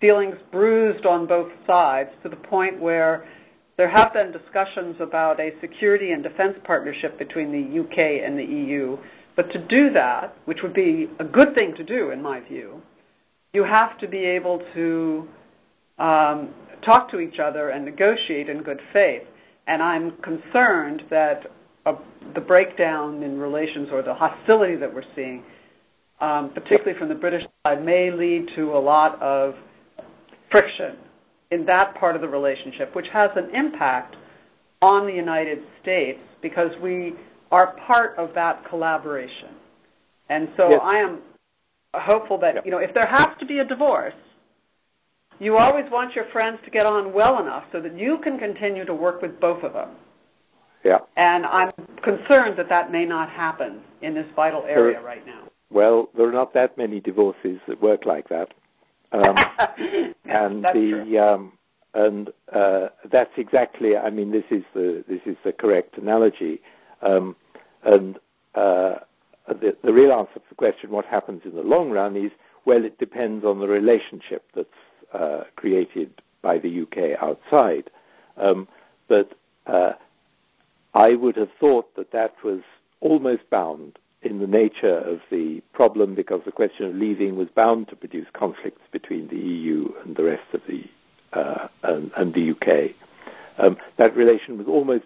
[0.00, 3.26] feelings bruised on both sides to the point where
[3.76, 8.44] there have been discussions about a security and defense partnership between the UK and the
[8.44, 8.96] EU.
[9.34, 12.80] But to do that, which would be a good thing to do in my view,
[13.52, 15.28] you have to be able to
[15.98, 19.24] um, talk to each other and negotiate in good faith.
[19.66, 21.46] And I'm concerned that
[21.84, 21.94] uh,
[22.34, 25.42] the breakdown in relations or the hostility that we're seeing
[26.20, 29.54] um, particularly from the British side, may lead to a lot of
[30.50, 30.96] friction
[31.50, 34.16] in that part of the relationship, which has an impact
[34.82, 37.14] on the United States because we
[37.50, 39.50] are part of that collaboration.
[40.28, 40.80] And so yes.
[40.82, 41.18] I am
[41.94, 44.14] hopeful that, you know, if there has to be a divorce,
[45.38, 48.84] you always want your friends to get on well enough so that you can continue
[48.84, 49.90] to work with both of them.
[50.84, 50.98] Yeah.
[51.16, 55.42] And I'm concerned that that may not happen in this vital area right now.
[55.70, 58.54] Well, there are not that many divorces that work like that.
[59.12, 59.36] Um,
[60.24, 61.52] and the um,
[61.94, 63.96] and uh, that's exactly.
[63.96, 66.60] I mean, this is the this is the correct analogy.
[67.02, 67.36] Um,
[67.84, 68.16] and
[68.54, 68.96] uh,
[69.48, 72.32] the, the real answer to the question, what happens in the long run, is
[72.64, 74.68] well, it depends on the relationship that's
[75.12, 76.10] uh, created
[76.42, 77.90] by the UK outside.
[78.36, 78.68] Um,
[79.08, 79.32] but
[79.66, 79.92] uh,
[80.94, 82.60] I would have thought that that was
[83.00, 87.88] almost bound in the nature of the problem because the question of leaving was bound
[87.88, 90.84] to produce conflicts between the EU and the rest of the
[91.32, 92.94] uh, and, and, the UK.
[93.58, 95.04] Um, that relation was almost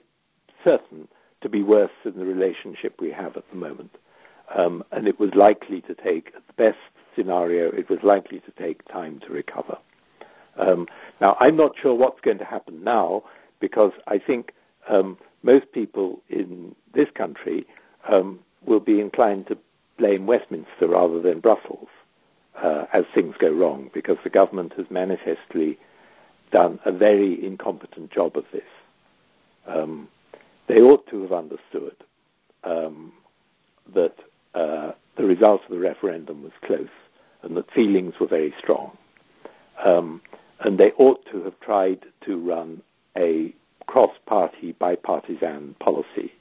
[0.62, 1.08] certain
[1.40, 3.96] to be worse than the relationship we have at the moment,
[4.54, 6.78] um, and it was likely to take, at the best
[7.16, 9.78] scenario, it was likely to take time to recover.
[10.56, 10.86] Um,
[11.20, 13.24] now, I'm not sure what's going to happen now
[13.58, 14.52] because I think
[14.88, 17.66] um, most people in this country
[18.08, 19.58] um, will be inclined to
[19.98, 21.88] blame Westminster rather than Brussels,
[22.62, 25.78] uh, as things go wrong because the government has manifestly
[26.50, 28.62] done a very incompetent job of this.
[29.66, 30.08] Um,
[30.66, 31.96] they ought to have understood
[32.64, 33.12] um,
[33.94, 34.14] that
[34.54, 36.88] uh, the result of the referendum was close
[37.42, 38.96] and that feelings were very strong.
[39.84, 40.20] Um,
[40.60, 42.82] and they ought to have tried to run
[43.16, 43.54] a
[43.86, 46.32] cross party, bipartisan policy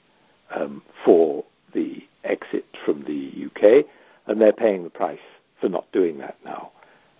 [0.54, 3.86] um, for the exit from the UK,
[4.26, 5.18] and they're paying the price
[5.60, 6.70] for not doing that now.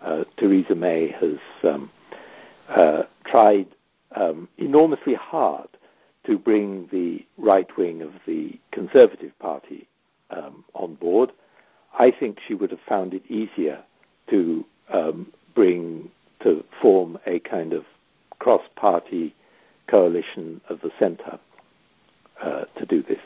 [0.02, 1.90] Uh, Theresa May has um,
[2.68, 3.66] uh, tried
[4.16, 5.68] um, enormously hard
[6.26, 9.88] to bring the right wing of the Conservative Party
[10.30, 11.32] um, on board.
[11.98, 13.82] I think she would have found it easier
[14.28, 16.10] to um, bring
[16.42, 17.84] to form a kind of
[18.38, 19.34] cross-party
[19.88, 21.38] coalition of the centre
[22.42, 23.18] uh, to do this.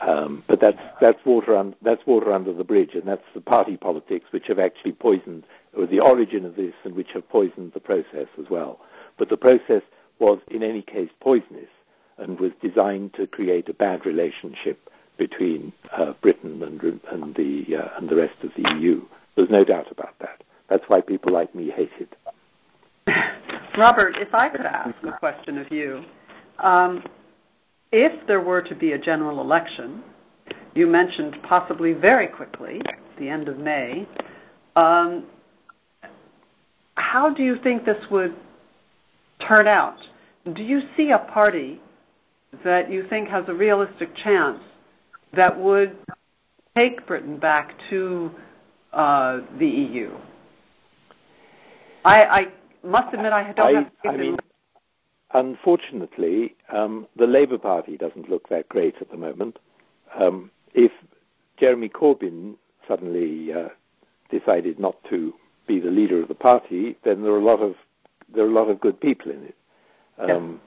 [0.00, 3.76] Um, but that's that's water un, that's water under the bridge, and that's the party
[3.76, 5.44] politics which have actually poisoned,
[5.76, 8.78] or the origin of this, and which have poisoned the process as well.
[9.16, 9.82] But the process
[10.18, 11.70] was, in any case, poisonous,
[12.18, 17.88] and was designed to create a bad relationship between uh, Britain and, and the uh,
[17.96, 19.02] and the rest of the EU.
[19.34, 20.42] There's no doubt about that.
[20.68, 22.16] That's why people like me hate it.
[23.78, 26.04] Robert, if I could ask a question of you.
[26.58, 27.04] Um,
[27.92, 30.02] if there were to be a general election,
[30.74, 32.80] you mentioned possibly very quickly,
[33.18, 34.06] the end of May,
[34.74, 35.24] um,
[36.96, 38.34] how do you think this would
[39.46, 39.96] turn out?
[40.52, 41.80] Do you see a party
[42.64, 44.60] that you think has a realistic chance
[45.34, 45.96] that would
[46.76, 48.30] take Britain back to
[48.92, 50.10] uh, the EU?
[52.04, 52.46] I, I,
[52.84, 53.90] must admit I don't I, have.
[54.04, 54.36] I mean,
[55.36, 59.58] unfortunately, um, the Labour Party doesn't look that great at the moment.
[60.18, 60.90] Um, if
[61.58, 62.54] Jeremy Corbyn
[62.88, 63.68] suddenly uh,
[64.30, 65.34] decided not to
[65.66, 67.74] be the leader of the party, then there are a lot of
[68.34, 69.56] there are a lot of good people in it.
[70.18, 70.60] Um,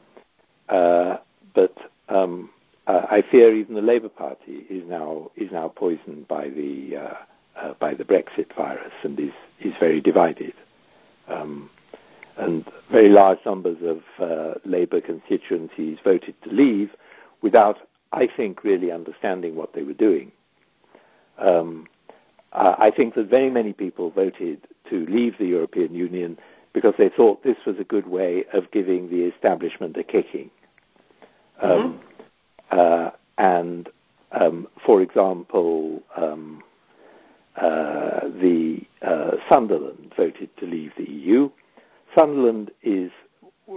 [0.70, 0.76] yeah.
[0.76, 1.18] uh,
[1.54, 1.76] but
[2.08, 2.50] um,
[2.88, 7.14] uh, I fear even the Labour Party is now is now poisoned by the uh,
[7.60, 10.54] uh, by the Brexit virus and is is very divided.
[11.28, 11.70] Um,
[12.40, 16.92] and very large numbers of uh, Labour constituencies voted to leave
[17.42, 17.78] without,
[18.12, 20.32] I think, really understanding what they were doing.
[21.38, 21.88] Um,
[22.52, 26.38] I think that very many people voted to leave the European Union
[26.74, 30.50] because they thought this was a good way of giving the establishment a kicking.
[31.62, 32.00] Um,
[32.72, 32.80] mm-hmm.
[32.80, 33.90] uh, and,
[34.32, 36.64] um, for example, um,
[37.56, 41.50] uh, the uh, Sunderland voted to leave the EU.
[42.16, 43.12] Sunderland is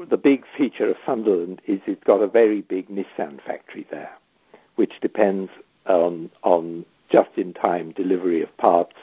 [0.08, 4.12] the big feature of Sunderland is it's got a very big Nissan factory there,
[4.76, 5.50] which depends
[5.86, 8.96] on on just-in-time delivery of parts,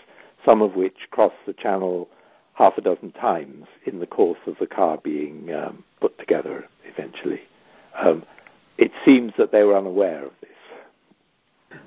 [0.43, 2.09] some of which cross the channel
[2.53, 7.41] half a dozen times in the course of the car being um, put together eventually.
[7.97, 8.23] Um,
[8.77, 11.79] it seems that they were unaware of this.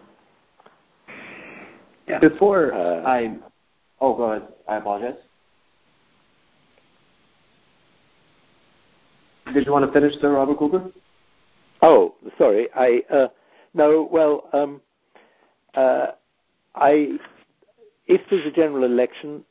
[2.07, 2.19] Yeah.
[2.21, 3.37] Before uh, I,
[4.01, 4.49] oh, go ahead.
[4.69, 5.19] I apologize.
[9.53, 10.91] Did you want to finish, Sir Robert Cooper?
[11.83, 12.69] Oh, sorry.
[12.75, 13.29] I uh,
[13.75, 14.09] no.
[14.11, 14.81] Well, um,
[15.75, 16.09] uh,
[16.75, 17.19] I
[18.07, 19.45] if there's a general election,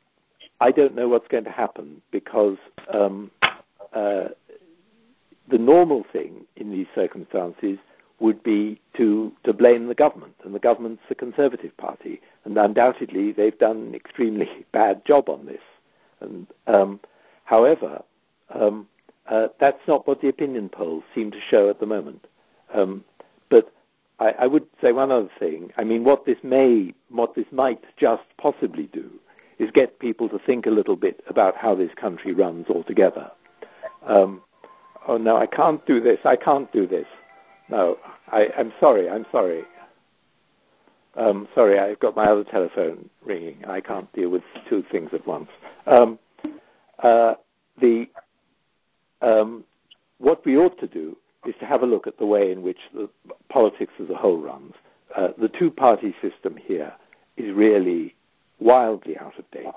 [0.59, 2.57] I don't know what's going to happen because
[2.93, 3.31] um,
[3.93, 4.29] uh,
[5.49, 7.77] the normal thing in these circumstances
[8.19, 13.31] would be to to blame the government, and the government's the Conservative Party, and undoubtedly
[13.31, 15.61] they've done an extremely bad job on this.
[16.21, 16.99] And um,
[17.43, 18.03] however,
[18.53, 18.87] um,
[19.29, 22.25] uh, that's not what the opinion polls seem to show at the moment.
[22.73, 23.03] Um,
[23.49, 23.71] but
[24.19, 25.71] I, I, would say one other thing.
[25.77, 29.09] I mean, what this may, what this might just possibly do,
[29.59, 33.29] is get people to think a little bit about how this country runs altogether.
[34.05, 34.41] Um,
[35.07, 36.19] oh no, I can't do this.
[36.25, 37.05] I can't do this.
[37.69, 37.97] No,
[38.31, 39.09] I, am sorry.
[39.09, 39.63] I'm sorry.
[41.15, 43.63] Um, sorry, I've got my other telephone ringing.
[43.65, 45.49] I can't deal with two things at once.
[45.85, 46.17] Um,
[47.03, 47.35] uh,
[47.79, 48.07] the
[49.21, 49.63] um,
[50.17, 52.79] what we ought to do is to have a look at the way in which
[52.93, 53.09] the
[53.49, 54.73] politics as a whole runs.
[55.15, 56.93] Uh, the two-party system here
[57.37, 58.15] is really
[58.59, 59.67] wildly out of date.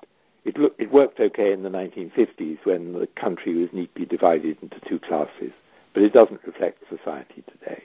[0.45, 4.99] It, it worked okay in the 1950s when the country was neatly divided into two
[4.99, 5.53] classes,
[5.95, 7.83] but it doesn't reflect society today.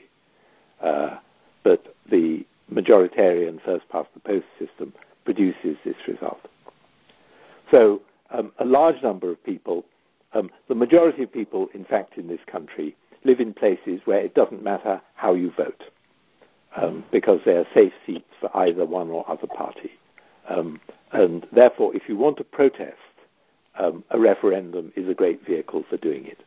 [0.82, 1.18] Uh,
[1.64, 4.94] but the majoritarian first past the post system
[5.24, 6.42] produces this result.
[7.72, 8.02] So
[8.32, 9.86] um, a large number of people
[10.34, 14.34] um, the majority of people, in fact, in this country live in places where it
[14.34, 15.84] doesn't matter how you vote
[16.76, 19.92] um, because they are safe seats for either one or other party.
[20.48, 20.80] Um,
[21.12, 22.98] And therefore, if you want to protest,
[23.78, 26.40] um, a referendum is a great vehicle for doing it.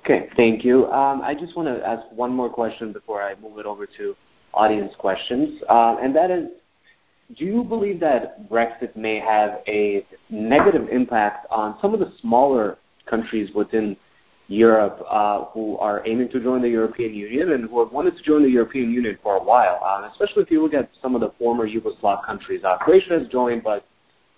[0.00, 0.86] Okay, thank you.
[0.86, 4.14] Um, I just want to ask one more question before I move it over to
[4.54, 6.48] audience questions, uh, and that is,
[7.36, 12.78] do you believe that Brexit may have a negative impact on some of the smaller
[13.06, 13.96] countries within
[14.48, 18.22] Europe uh, who are aiming to join the European Union and who have wanted to
[18.22, 21.20] join the European Union for a while, um, especially if you look at some of
[21.20, 22.62] the former Yugoslav countries.
[22.64, 23.84] Uh, Croatia has joined, but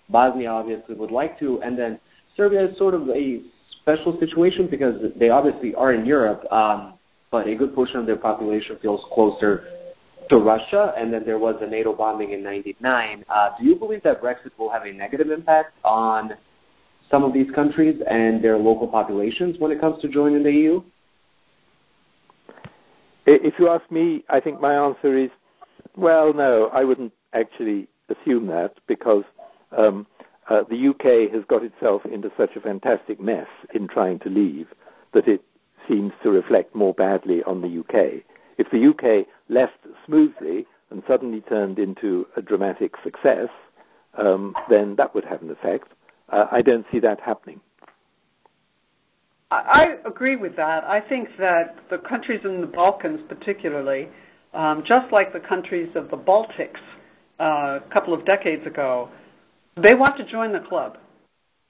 [0.09, 1.97] Bosnia obviously would like to, and then
[2.35, 3.41] Serbia is sort of a
[3.81, 6.95] special situation because they obviously are in Europe, um,
[7.31, 9.63] but a good portion of their population feels closer
[10.29, 13.25] to Russia, and then there was a NATO bombing in 99.
[13.29, 16.33] Uh, do you believe that Brexit will have a negative impact on
[17.09, 20.83] some of these countries and their local populations when it comes to joining the EU?
[23.25, 25.29] If you ask me, I think my answer is,
[25.95, 29.23] well, no, I wouldn't actually assume that because
[29.77, 30.07] um,
[30.49, 34.67] uh, the UK has got itself into such a fantastic mess in trying to leave
[35.13, 35.43] that it
[35.87, 38.23] seems to reflect more badly on the UK.
[38.61, 43.49] If the UK left smoothly and suddenly turned into a dramatic success,
[44.19, 45.87] um, then that would have an effect.
[46.29, 47.59] Uh, I don't see that happening.
[49.49, 50.83] I agree with that.
[50.83, 54.09] I think that the countries in the Balkans, particularly,
[54.53, 56.79] um, just like the countries of the Baltics
[57.39, 59.09] uh, a couple of decades ago,
[59.75, 60.99] they want to join the club.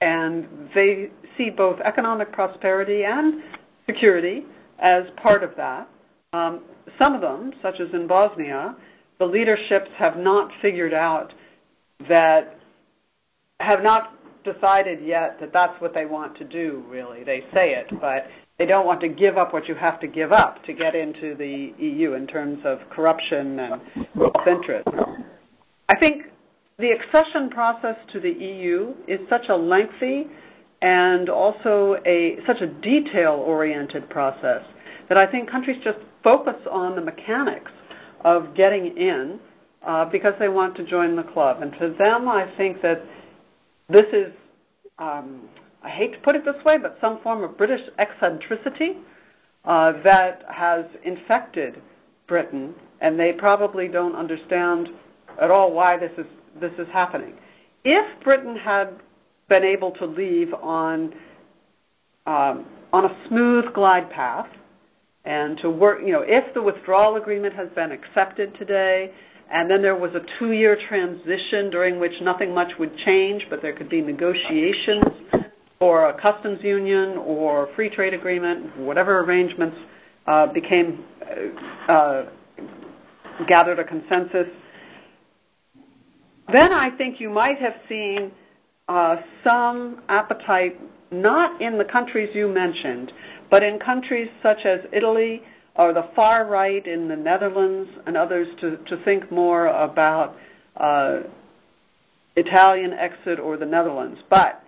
[0.02, 3.42] And they see both economic prosperity and
[3.86, 4.44] security
[4.78, 5.88] as part of that.
[6.32, 6.60] Um,
[6.98, 8.74] some of them, such as in Bosnia,
[9.18, 11.34] the leaderships have not figured out
[12.08, 12.58] that,
[13.60, 17.22] have not decided yet that that's what they want to do, really.
[17.22, 18.26] They say it, but
[18.58, 21.34] they don't want to give up what you have to give up to get into
[21.34, 23.82] the EU in terms of corruption and
[24.16, 24.88] self-interest.
[25.88, 26.24] I think
[26.78, 30.28] the accession process to the EU is such a lengthy
[30.80, 34.64] and also a such a detail-oriented process
[35.08, 37.70] that I think countries just focus on the mechanics
[38.24, 39.40] of getting in
[39.84, 41.62] uh, because they want to join the club.
[41.62, 43.02] And to them, I think that
[43.88, 44.32] this is,
[44.98, 45.48] um,
[45.82, 48.98] I hate to put it this way, but some form of British eccentricity
[49.64, 51.80] uh, that has infected
[52.26, 54.88] Britain, and they probably don't understand
[55.40, 56.26] at all why this is
[56.60, 57.34] this is happening.
[57.84, 59.00] If Britain had
[59.48, 61.14] been able to leave on
[62.26, 64.48] um, on a smooth glide path
[65.24, 69.12] and to work, you know, if the withdrawal agreement has been accepted today,
[69.50, 73.72] and then there was a two-year transition during which nothing much would change, but there
[73.72, 75.04] could be negotiations
[75.78, 79.76] for a customs union or free trade agreement, whatever arrangements
[80.26, 81.04] uh, became
[81.88, 82.30] uh, uh,
[83.46, 84.46] gathered a consensus
[86.52, 88.30] then I think you might have seen
[88.88, 90.78] uh, some appetite,
[91.12, 93.12] not in the countries you mentioned,
[93.50, 95.42] but in countries such as Italy
[95.76, 100.36] or the far right in the Netherlands and others to, to think more about
[100.76, 101.20] uh,
[102.36, 104.20] Italian exit or the Netherlands.
[104.28, 104.62] But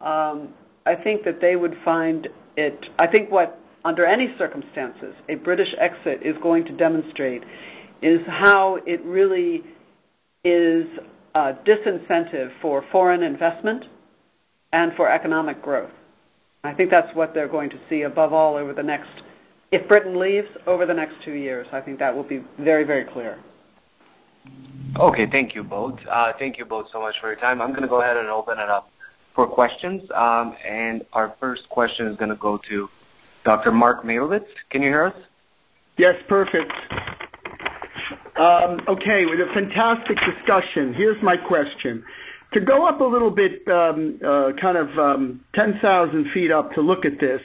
[0.00, 0.48] um,
[0.86, 5.74] I think that they would find it, I think what, under any circumstances, a British
[5.78, 7.42] exit is going to demonstrate
[8.02, 9.62] is how it really
[10.44, 10.86] is
[11.34, 13.86] uh, disincentive for foreign investment
[14.72, 15.90] and for economic growth.
[16.62, 19.10] I think that's what they're going to see above all over the next,
[19.72, 21.66] if Britain leaves, over the next two years.
[21.72, 23.38] I think that will be very, very clear.
[24.98, 25.98] Okay, thank you both.
[26.10, 27.62] Uh, thank you both so much for your time.
[27.62, 28.90] I'm going to go ahead and open it up
[29.34, 30.02] for questions.
[30.14, 32.88] Um, and our first question is going to go to
[33.44, 33.70] Dr.
[33.70, 34.46] Mark Malevitz.
[34.70, 35.14] Can you hear us?
[35.96, 36.72] Yes, perfect.
[38.36, 40.94] Um, okay, with a fantastic discussion.
[40.94, 42.04] Here's my question.
[42.52, 46.80] To go up a little bit, um, uh, kind of um, 10,000 feet up to
[46.80, 47.42] look at this,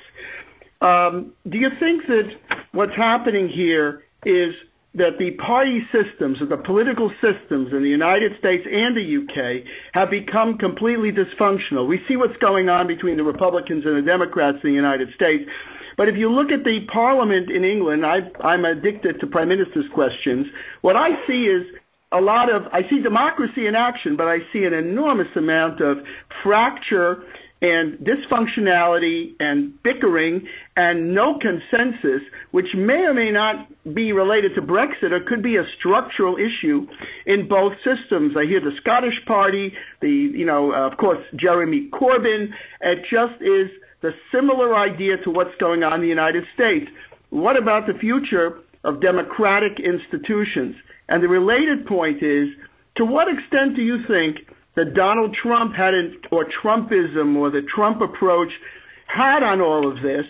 [0.81, 2.35] um, do you think that
[2.71, 4.55] what's happening here is
[4.95, 9.67] that the party systems or the political systems in the United States and the UK
[9.93, 11.87] have become completely dysfunctional.
[11.87, 15.49] We see what's going on between the Republicans and the Democrats in the United States.
[15.97, 20.47] But if you look at the Parliament in England, I'm addicted to Prime Minister's questions.
[20.81, 21.67] What I see is
[22.11, 25.99] a lot of, I see democracy in action, but I see an enormous amount of
[26.43, 27.23] fracture
[27.61, 30.45] and dysfunctionality and bickering
[30.75, 35.57] and no consensus, which may or may not be related to Brexit or could be
[35.57, 36.85] a structural issue
[37.25, 38.35] in both systems.
[38.37, 42.51] I hear the Scottish Party, the, you know, of course, Jeremy Corbyn.
[42.81, 46.91] It just is the similar idea to what's going on in the United States.
[47.29, 50.75] What about the future of democratic institutions?
[51.07, 52.49] And the related point is
[52.95, 54.39] to what extent do you think
[54.75, 58.51] that Donald Trump had, an, or Trumpism, or the Trump approach
[59.07, 60.25] had on all of this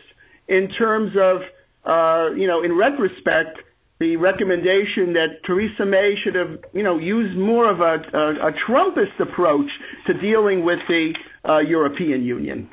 [0.48, 1.42] in terms of,
[1.86, 3.60] uh, you know, in retrospect,
[4.00, 8.52] the recommendation that Theresa May should have, you know, used more of a, a, a
[8.52, 9.70] Trumpist approach
[10.06, 11.16] to dealing with the
[11.48, 12.70] uh, European Union?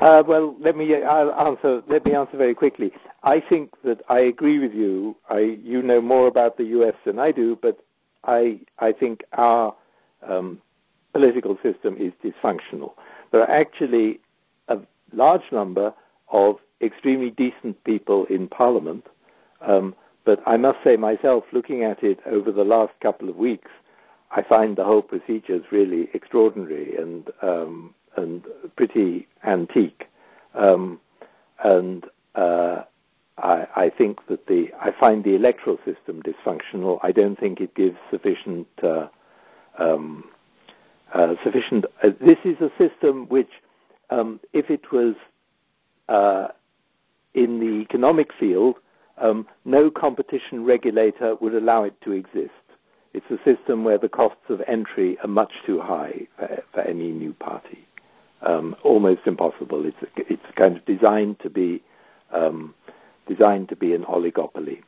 [0.00, 1.82] Uh, well, let me I'll answer.
[1.88, 2.92] Let me answer very quickly.
[3.24, 5.16] I think that I agree with you.
[5.28, 6.94] I, you know more about the U.S.
[7.04, 7.78] than I do, but
[8.24, 9.74] I, I think our
[10.26, 10.60] um,
[11.12, 12.92] political system is dysfunctional.
[13.32, 14.20] There are actually
[14.68, 14.78] a
[15.12, 15.92] large number
[16.30, 19.06] of extremely decent people in Parliament,
[19.62, 23.70] um, but I must say myself, looking at it over the last couple of weeks,
[24.30, 28.44] I find the whole procedures really extraordinary and um, and
[28.76, 30.08] pretty antique.
[30.54, 31.00] Um,
[31.62, 32.04] and
[32.34, 32.82] uh,
[33.38, 36.98] I, I, think that the I find the electoral system dysfunctional.
[37.02, 39.06] I don't think it gives sufficient uh,
[39.78, 40.24] um,
[41.14, 41.84] uh, sufficient.
[42.02, 43.50] Uh, this is a system which,
[44.10, 45.14] um, if it was
[46.08, 46.48] uh,
[47.34, 48.76] in the economic field,
[49.18, 52.50] um, no competition regulator would allow it to exist.
[53.14, 57.10] It's a system where the costs of entry are much too high for, for any
[57.10, 57.87] new party
[58.42, 59.84] um, almost impossible.
[59.84, 61.82] It's it's kind of designed to be
[62.32, 62.74] um,
[63.26, 64.82] designed to be an oligopoly,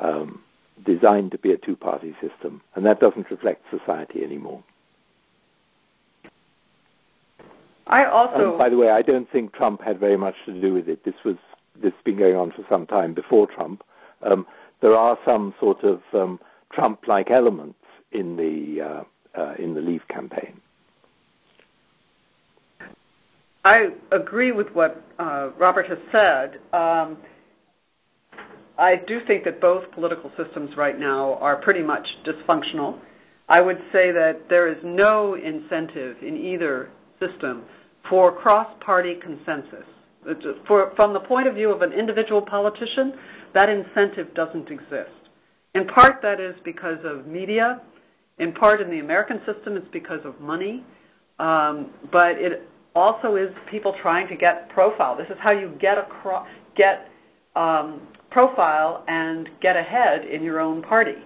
[0.00, 0.42] um,
[0.84, 4.62] designed to be a two-party system, and that doesn't reflect society anymore.
[7.86, 10.72] I also, and by the way, I don't think Trump had very much to do
[10.72, 11.04] with it.
[11.04, 11.36] This was
[11.76, 13.82] this has been going on for some time before Trump.
[14.22, 14.46] Um,
[14.80, 16.40] there are some sort of um,
[16.70, 17.78] Trump-like elements
[18.12, 19.04] in the uh,
[19.38, 20.60] uh, in the Leave campaign.
[23.64, 26.60] I agree with what uh, Robert has said.
[26.72, 27.16] Um,
[28.76, 32.98] I do think that both political systems right now are pretty much dysfunctional.
[33.48, 36.90] I would say that there is no incentive in either
[37.20, 37.62] system
[38.08, 39.84] for cross-party consensus.
[40.66, 43.14] For, from the point of view of an individual politician,
[43.52, 45.10] that incentive doesn't exist.
[45.74, 47.80] In part, that is because of media.
[48.38, 50.84] In part, in the American system, it's because of money.
[51.38, 55.16] Um, but it also is people trying to get profile.
[55.16, 57.08] This is how you get across, get
[57.56, 61.16] um, profile and get ahead in your own party.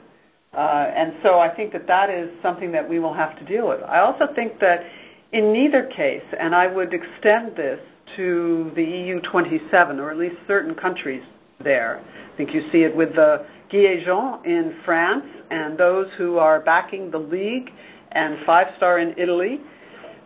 [0.55, 3.69] Uh, and so I think that that is something that we will have to deal
[3.69, 3.83] with.
[3.83, 4.85] I also think that
[5.33, 7.81] in neither case, and I would extend this
[8.17, 11.23] to the EU 27, or at least certain countries
[11.63, 12.01] there.
[12.33, 17.11] I think you see it with the Jaunes in France and those who are backing
[17.11, 17.71] the League
[18.13, 19.61] and Five Star in Italy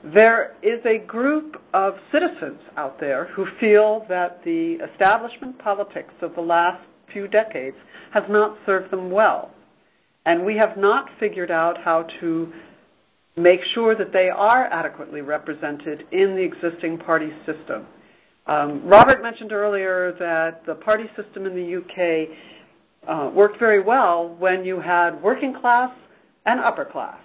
[0.04, 6.34] there is a group of citizens out there who feel that the establishment politics of
[6.34, 6.82] the last
[7.12, 7.76] few decades
[8.12, 9.50] has not served them well.
[10.24, 12.52] And we have not figured out how to
[13.36, 17.86] make sure that they are adequately represented in the existing party system.
[18.46, 22.28] Um, Robert mentioned earlier that the party system in the UK
[23.06, 25.92] uh, worked very well when you had working class
[26.44, 27.21] and upper class.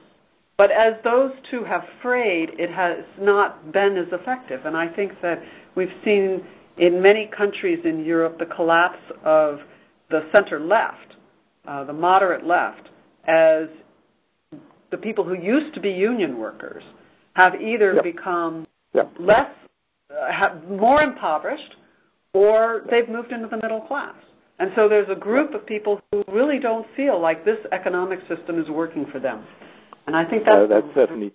[0.57, 4.65] But as those two have frayed, it has not been as effective.
[4.65, 5.41] And I think that
[5.75, 6.43] we've seen
[6.77, 9.59] in many countries in Europe the collapse of
[10.09, 11.17] the center left,
[11.67, 12.89] uh, the moderate left,
[13.25, 13.67] as
[14.89, 16.83] the people who used to be union workers
[17.33, 18.03] have either yep.
[18.03, 19.11] become yep.
[19.19, 19.51] less,
[20.09, 21.75] uh, have more impoverished,
[22.33, 24.15] or they've moved into the middle class.
[24.59, 28.59] And so there's a group of people who really don't feel like this economic system
[28.59, 29.45] is working for them.
[30.07, 31.33] And I think that's, uh, that's certainly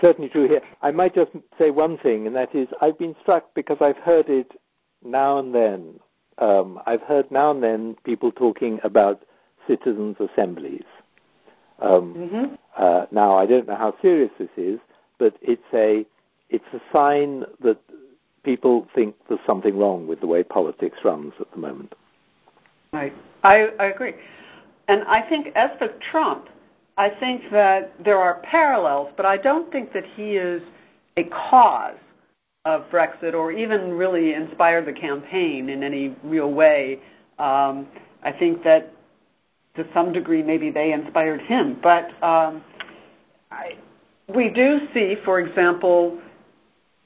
[0.00, 0.62] certainly true here.
[0.82, 4.28] I might just say one thing, and that is I've been struck because I've heard
[4.28, 4.52] it
[5.04, 6.00] now and then.
[6.38, 9.24] Um, I've heard now and then people talking about
[9.66, 10.84] citizens' assemblies.
[11.80, 12.54] Um, mm-hmm.
[12.76, 14.80] uh, now I don't know how serious this is,
[15.18, 16.06] but it's a
[16.48, 17.78] it's a sign that
[18.42, 21.94] people think there's something wrong with the way politics runs at the moment.
[22.92, 23.12] Right,
[23.44, 24.14] I, I agree,
[24.88, 26.48] and I think as for Trump,
[26.98, 30.60] I think that there are parallels, but I don't think that he is
[31.16, 31.96] a cause
[32.64, 36.98] of Brexit or even really inspired the campaign in any real way.
[37.38, 37.86] Um,
[38.24, 38.92] I think that
[39.76, 41.78] to some degree maybe they inspired him.
[41.80, 42.64] But um,
[43.52, 43.78] I,
[44.34, 46.18] we do see, for example,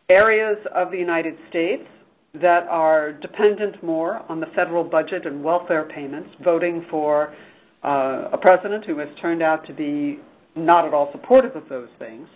[0.09, 1.87] areas of the United States
[2.33, 7.35] that are dependent more on the federal budget and welfare payments, voting for
[7.83, 10.21] uh, a president who has turned out to be
[10.55, 12.29] not at all supportive of those things,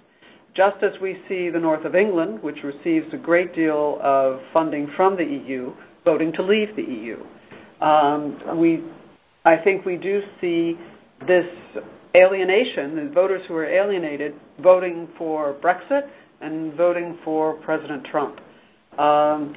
[0.55, 4.89] just as we see the north of England, which receives a great deal of funding
[4.97, 5.73] from the EU,
[6.05, 7.23] voting to leave the EU.
[7.81, 8.83] Um, we,
[9.45, 10.79] I think we do see
[11.27, 11.47] this
[12.17, 16.09] alienation, the voters who are alienated, voting for Brexit
[16.41, 18.41] and voting for President Trump.
[18.99, 19.55] Um,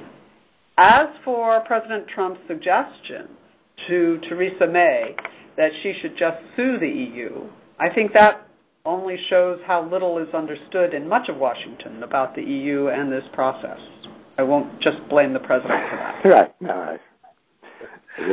[0.76, 3.28] as for President Trump's suggestion
[3.88, 5.16] to Theresa May
[5.60, 7.42] that she should just sue the EU,
[7.78, 8.48] I think that
[8.86, 13.24] only shows how little is understood in much of Washington about the EU and this
[13.34, 13.78] process.
[14.38, 16.24] I won't just blame the president for that.
[16.24, 16.54] Right.
[16.62, 16.98] No, I,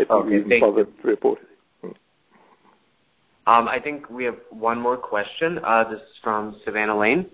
[0.10, 1.40] Okay, thank bothered to report.
[1.84, 5.60] Um, I think we have one more question.
[5.64, 7.26] Uh, this is from Savannah Lane.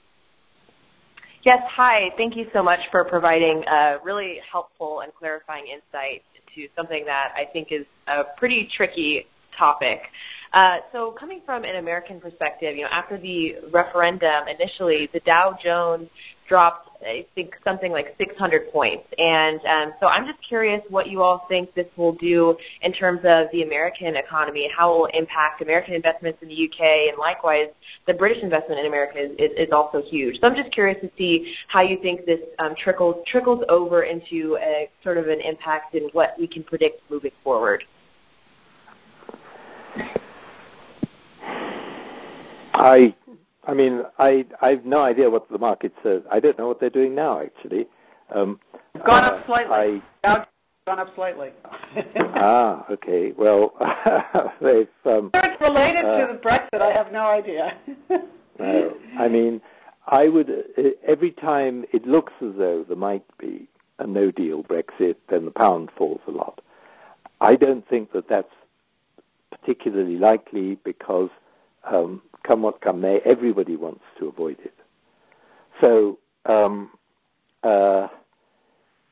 [1.43, 2.11] Yes, hi.
[2.17, 7.31] Thank you so much for providing a really helpful and clarifying insight into something that
[7.35, 9.27] I think is a pretty tricky
[9.57, 10.01] topic.
[10.53, 15.57] Uh, so coming from an American perspective, you know, after the referendum, initially the Dow
[15.61, 16.07] Jones
[16.47, 19.05] dropped, I think, something like 600 points.
[19.17, 23.21] And um, so I'm just curious what you all think this will do in terms
[23.23, 27.69] of the American economy, how it will impact American investments in the UK, and likewise,
[28.05, 30.39] the British investment in America is, is, is also huge.
[30.39, 34.57] So I'm just curious to see how you think this um, trickles trickles over into
[34.61, 37.83] a sort of an impact in what we can predict moving forward.
[42.73, 43.15] I,
[43.65, 46.21] I mean, I, I have no idea what the market says.
[46.31, 47.87] I don't know what they're doing now, actually.
[48.33, 48.59] Um,
[49.05, 50.01] gone uh, up slightly.
[50.23, 50.45] I,
[50.85, 51.49] gone up slightly.
[52.35, 53.31] ah, okay.
[53.37, 53.73] Well,
[54.61, 54.87] they've.
[55.05, 57.77] Um, it's related uh, to the Brexit, I have no idea.
[58.59, 59.61] no, I mean,
[60.07, 60.49] I would.
[60.49, 63.67] uh, Every time it looks as though there might be
[63.99, 66.59] a no-deal Brexit, then the pound falls a lot.
[67.39, 68.53] I don't think that that's
[69.51, 71.29] particularly likely because,
[71.89, 74.73] um, come what come may, everybody wants to avoid it.
[75.81, 76.91] So, um,
[77.63, 78.07] uh,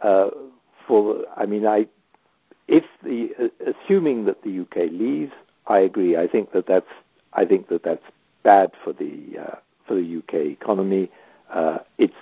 [0.01, 0.29] uh,
[0.87, 1.87] for I mean, I
[2.67, 5.33] if the uh, assuming that the UK leaves,
[5.67, 6.17] I agree.
[6.17, 6.87] I think that that's
[7.33, 8.03] I think that that's
[8.43, 9.55] bad for the uh,
[9.87, 11.09] for the UK economy.
[11.49, 12.13] Uh, it's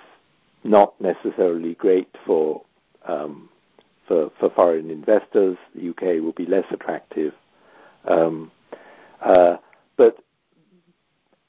[0.64, 2.62] not necessarily great for
[3.06, 3.48] um,
[4.06, 5.56] for for foreign investors.
[5.74, 7.32] The UK will be less attractive,
[8.06, 8.50] um,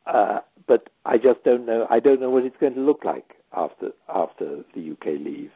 [0.05, 1.87] uh, but I just don't know.
[1.89, 5.53] I don't know what it's going to look like after after the UK leaves.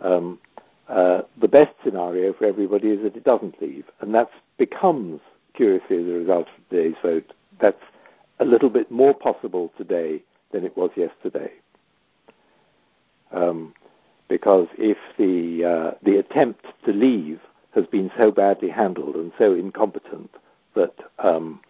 [0.00, 0.38] Um,
[0.88, 5.20] uh, the best scenario for everybody is that it doesn't leave, and that becomes,
[5.54, 7.82] curiously, as a result of today's vote, that's
[8.40, 11.50] a little bit more possible today than it was yesterday.
[13.30, 13.72] Um,
[14.28, 17.40] because if the uh, the attempt to leave
[17.74, 20.30] has been so badly handled and so incompetent
[20.74, 21.60] that um,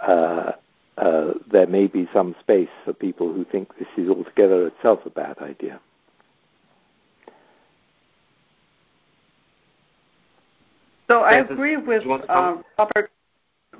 [0.00, 0.52] uh,
[1.56, 5.38] there may be some space for people who think this is altogether itself a bad
[5.38, 5.80] idea.
[11.08, 12.62] So I agree with do you want to uh.
[12.78, 13.10] Robert's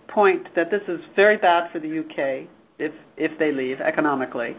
[0.08, 2.48] point that this is very bad for the UK
[2.78, 4.56] if if they leave economically.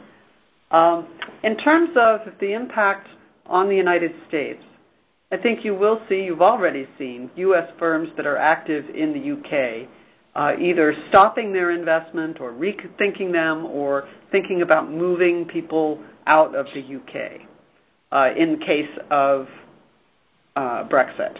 [0.69, 1.07] Um,
[1.43, 3.07] in terms of the impact
[3.47, 4.63] on the United States,
[5.31, 7.67] I think you will see, you've already seen, U.S.
[7.79, 9.87] firms that are active in the UK
[10.37, 16.67] uh, either stopping their investment or rethinking them or thinking about moving people out of
[16.75, 17.41] the UK
[18.11, 19.47] uh, in case of
[20.55, 21.39] uh, Brexit.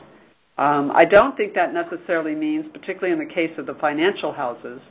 [0.58, 4.82] Um, I don't think that necessarily means, particularly in the case of the financial houses,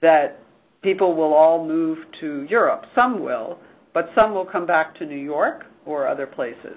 [0.00, 0.40] that
[0.82, 2.86] people will all move to Europe.
[2.96, 3.60] Some will,
[3.92, 6.76] but some will come back to New York or other places.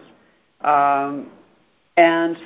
[0.61, 1.31] Um,
[1.97, 2.37] and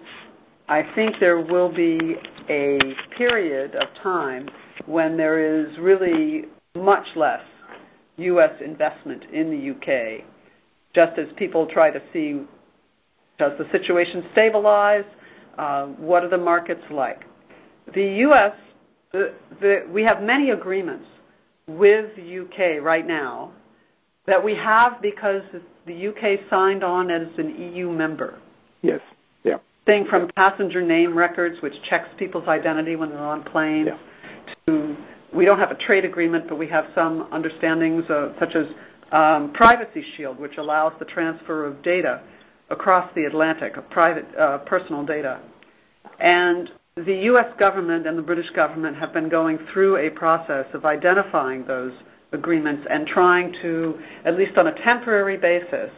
[0.72, 2.16] I think there will be
[2.48, 2.80] a
[3.18, 4.48] period of time
[4.86, 6.46] when there is really
[6.78, 7.44] much less
[8.16, 8.54] U.S.
[8.64, 10.24] investment in the UK,
[10.96, 12.40] just as people try to see
[13.38, 15.04] does the situation stabilize?
[15.58, 17.26] Uh, what are the markets like?
[17.94, 18.54] The U.S.
[19.12, 21.06] The, the, we have many agreements
[21.68, 23.52] with the UK right now
[24.26, 25.42] that we have because
[25.86, 28.40] the UK signed on as an EU member.
[28.82, 29.02] Yes.
[29.86, 33.98] Thing from passenger name records, which checks people's identity when they're on planes, Yeah.
[34.68, 34.96] to
[35.34, 38.68] we don't have a trade agreement, but we have some understandings, uh, such as
[39.12, 42.22] um, Privacy Shield, which allows the transfer of data
[42.70, 45.40] across the Atlantic, of private uh, personal data.
[46.20, 47.48] And the U.S.
[47.58, 51.94] government and the British government have been going through a process of identifying those
[52.32, 55.92] agreements and trying to, at least on a temporary basis,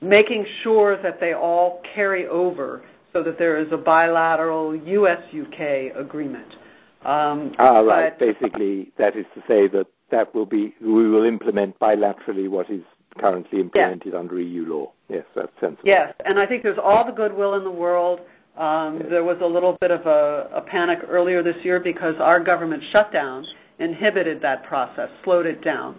[0.00, 2.82] making sure that they all carry over
[3.12, 6.56] so that there is a bilateral U.S.-UK agreement.
[7.04, 8.18] Um, Ah, right.
[8.18, 12.82] Basically, that is to say that that will be we will implement bilaterally what is
[13.18, 14.92] currently implemented under EU law.
[15.08, 15.82] Yes, that's sensible.
[15.84, 18.20] Yes, and I think there's all the goodwill in the world.
[18.56, 22.40] Um, there was a little bit of a, a panic earlier this year because our
[22.40, 23.46] government shutdown
[23.78, 25.96] inhibited that process, slowed it down.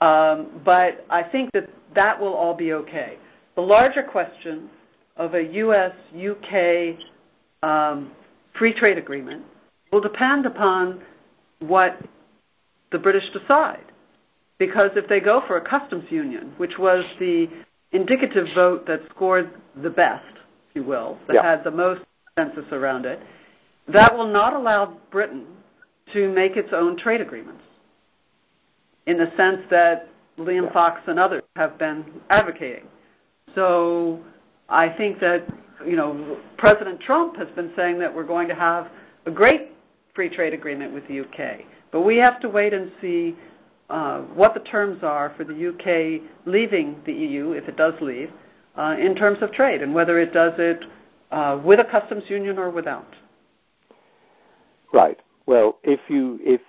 [0.00, 3.18] Um, but I think that that will all be okay.
[3.54, 4.70] The larger question
[5.16, 5.92] of a U.S.
[6.14, 6.96] UK
[7.62, 8.12] um,
[8.58, 9.44] free trade agreement
[9.92, 11.02] will depend upon
[11.60, 11.98] what
[12.90, 13.84] the British decide.
[14.58, 17.48] Because if they go for a customs union, which was the
[17.92, 19.50] indicative vote that scored
[19.82, 20.24] the best,
[20.70, 21.42] if you will, that yeah.
[21.42, 22.02] had the most
[22.36, 23.20] consensus around it,
[23.88, 25.46] that will not allow Britain
[26.12, 27.62] to make its own trade agreements
[29.06, 30.72] in the sense that Liam yeah.
[30.72, 32.84] Fox and others have been advocating.
[33.54, 34.20] So
[34.68, 35.46] I think that
[35.86, 38.88] you know President Trump has been saying that we're going to have
[39.26, 39.72] a great
[40.14, 43.36] free trade agreement with the UK, but we have to wait and see
[43.90, 48.30] uh, what the terms are for the UK leaving the EU, if it does leave,
[48.76, 50.84] uh, in terms of trade, and whether it does it
[51.30, 53.14] uh, with a customs union or without.
[54.92, 55.18] Right.
[55.46, 56.60] Well, if you if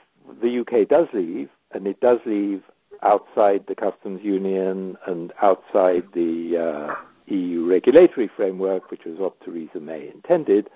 [0.42, 2.64] the UK does leave, and it does leave
[3.04, 6.96] outside the customs union and outside the uh,
[7.28, 10.70] EU regulatory framework, which was what Theresa May intended,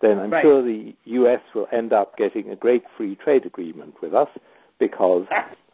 [0.00, 0.42] then I'm right.
[0.42, 4.28] sure the US will end up getting a great free trade agreement with us
[4.78, 5.26] because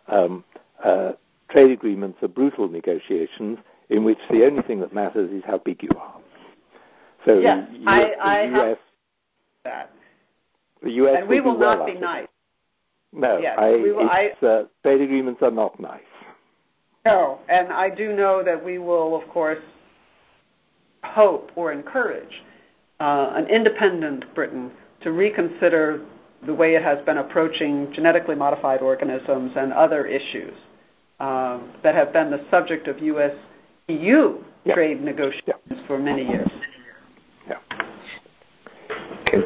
[0.09, 0.45] um,
[0.85, 1.13] uh,
[1.49, 3.59] trade agreements are brutal negotiations
[3.89, 6.17] in which the only thing that matters is how big you are.
[7.27, 8.79] So yes, the, I, I the US,
[9.65, 9.93] that.
[10.83, 12.29] The US and we will, well not be nice.
[13.13, 16.01] No, yes, I, will, I, uh, trade agreements are not nice.
[17.05, 19.59] No, and I do know that we will, of course,
[21.03, 22.43] hope or encourage
[23.01, 24.71] uh, an independent Britain
[25.03, 26.05] to reconsider
[26.47, 30.55] the way it has been approaching genetically modified organisms and other issues
[31.19, 33.35] uh, that have been the subject of U.S.
[33.89, 34.39] EU
[34.73, 36.51] trade negotiations for many years.
[37.49, 37.57] Yeah.
[39.27, 39.43] Okay.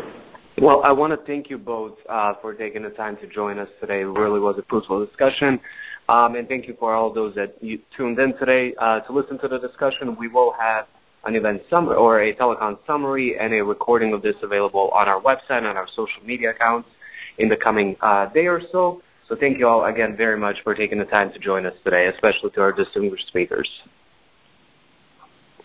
[0.59, 3.69] Well, I want to thank you both uh, for taking the time to join us
[3.81, 4.03] today.
[4.03, 5.61] It really was a fruitful discussion.
[6.09, 9.39] Um, and thank you for all those that you tuned in today uh, to listen
[9.41, 10.17] to the discussion.
[10.17, 10.87] We will have
[11.25, 15.21] an event summary or a telecon summary and a recording of this available on our
[15.21, 16.89] website and our social media accounts
[17.39, 19.03] in the coming uh, day or so.
[19.29, 22.07] So thank you all again very much for taking the time to join us today,
[22.09, 23.69] especially to our distinguished speakers.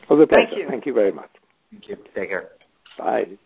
[0.09, 0.47] It was a pleasure.
[0.47, 0.67] Thank you.
[0.67, 1.29] Thank you very much.
[1.69, 1.97] Thank you.
[2.15, 2.49] Take care.
[2.97, 3.37] Bye.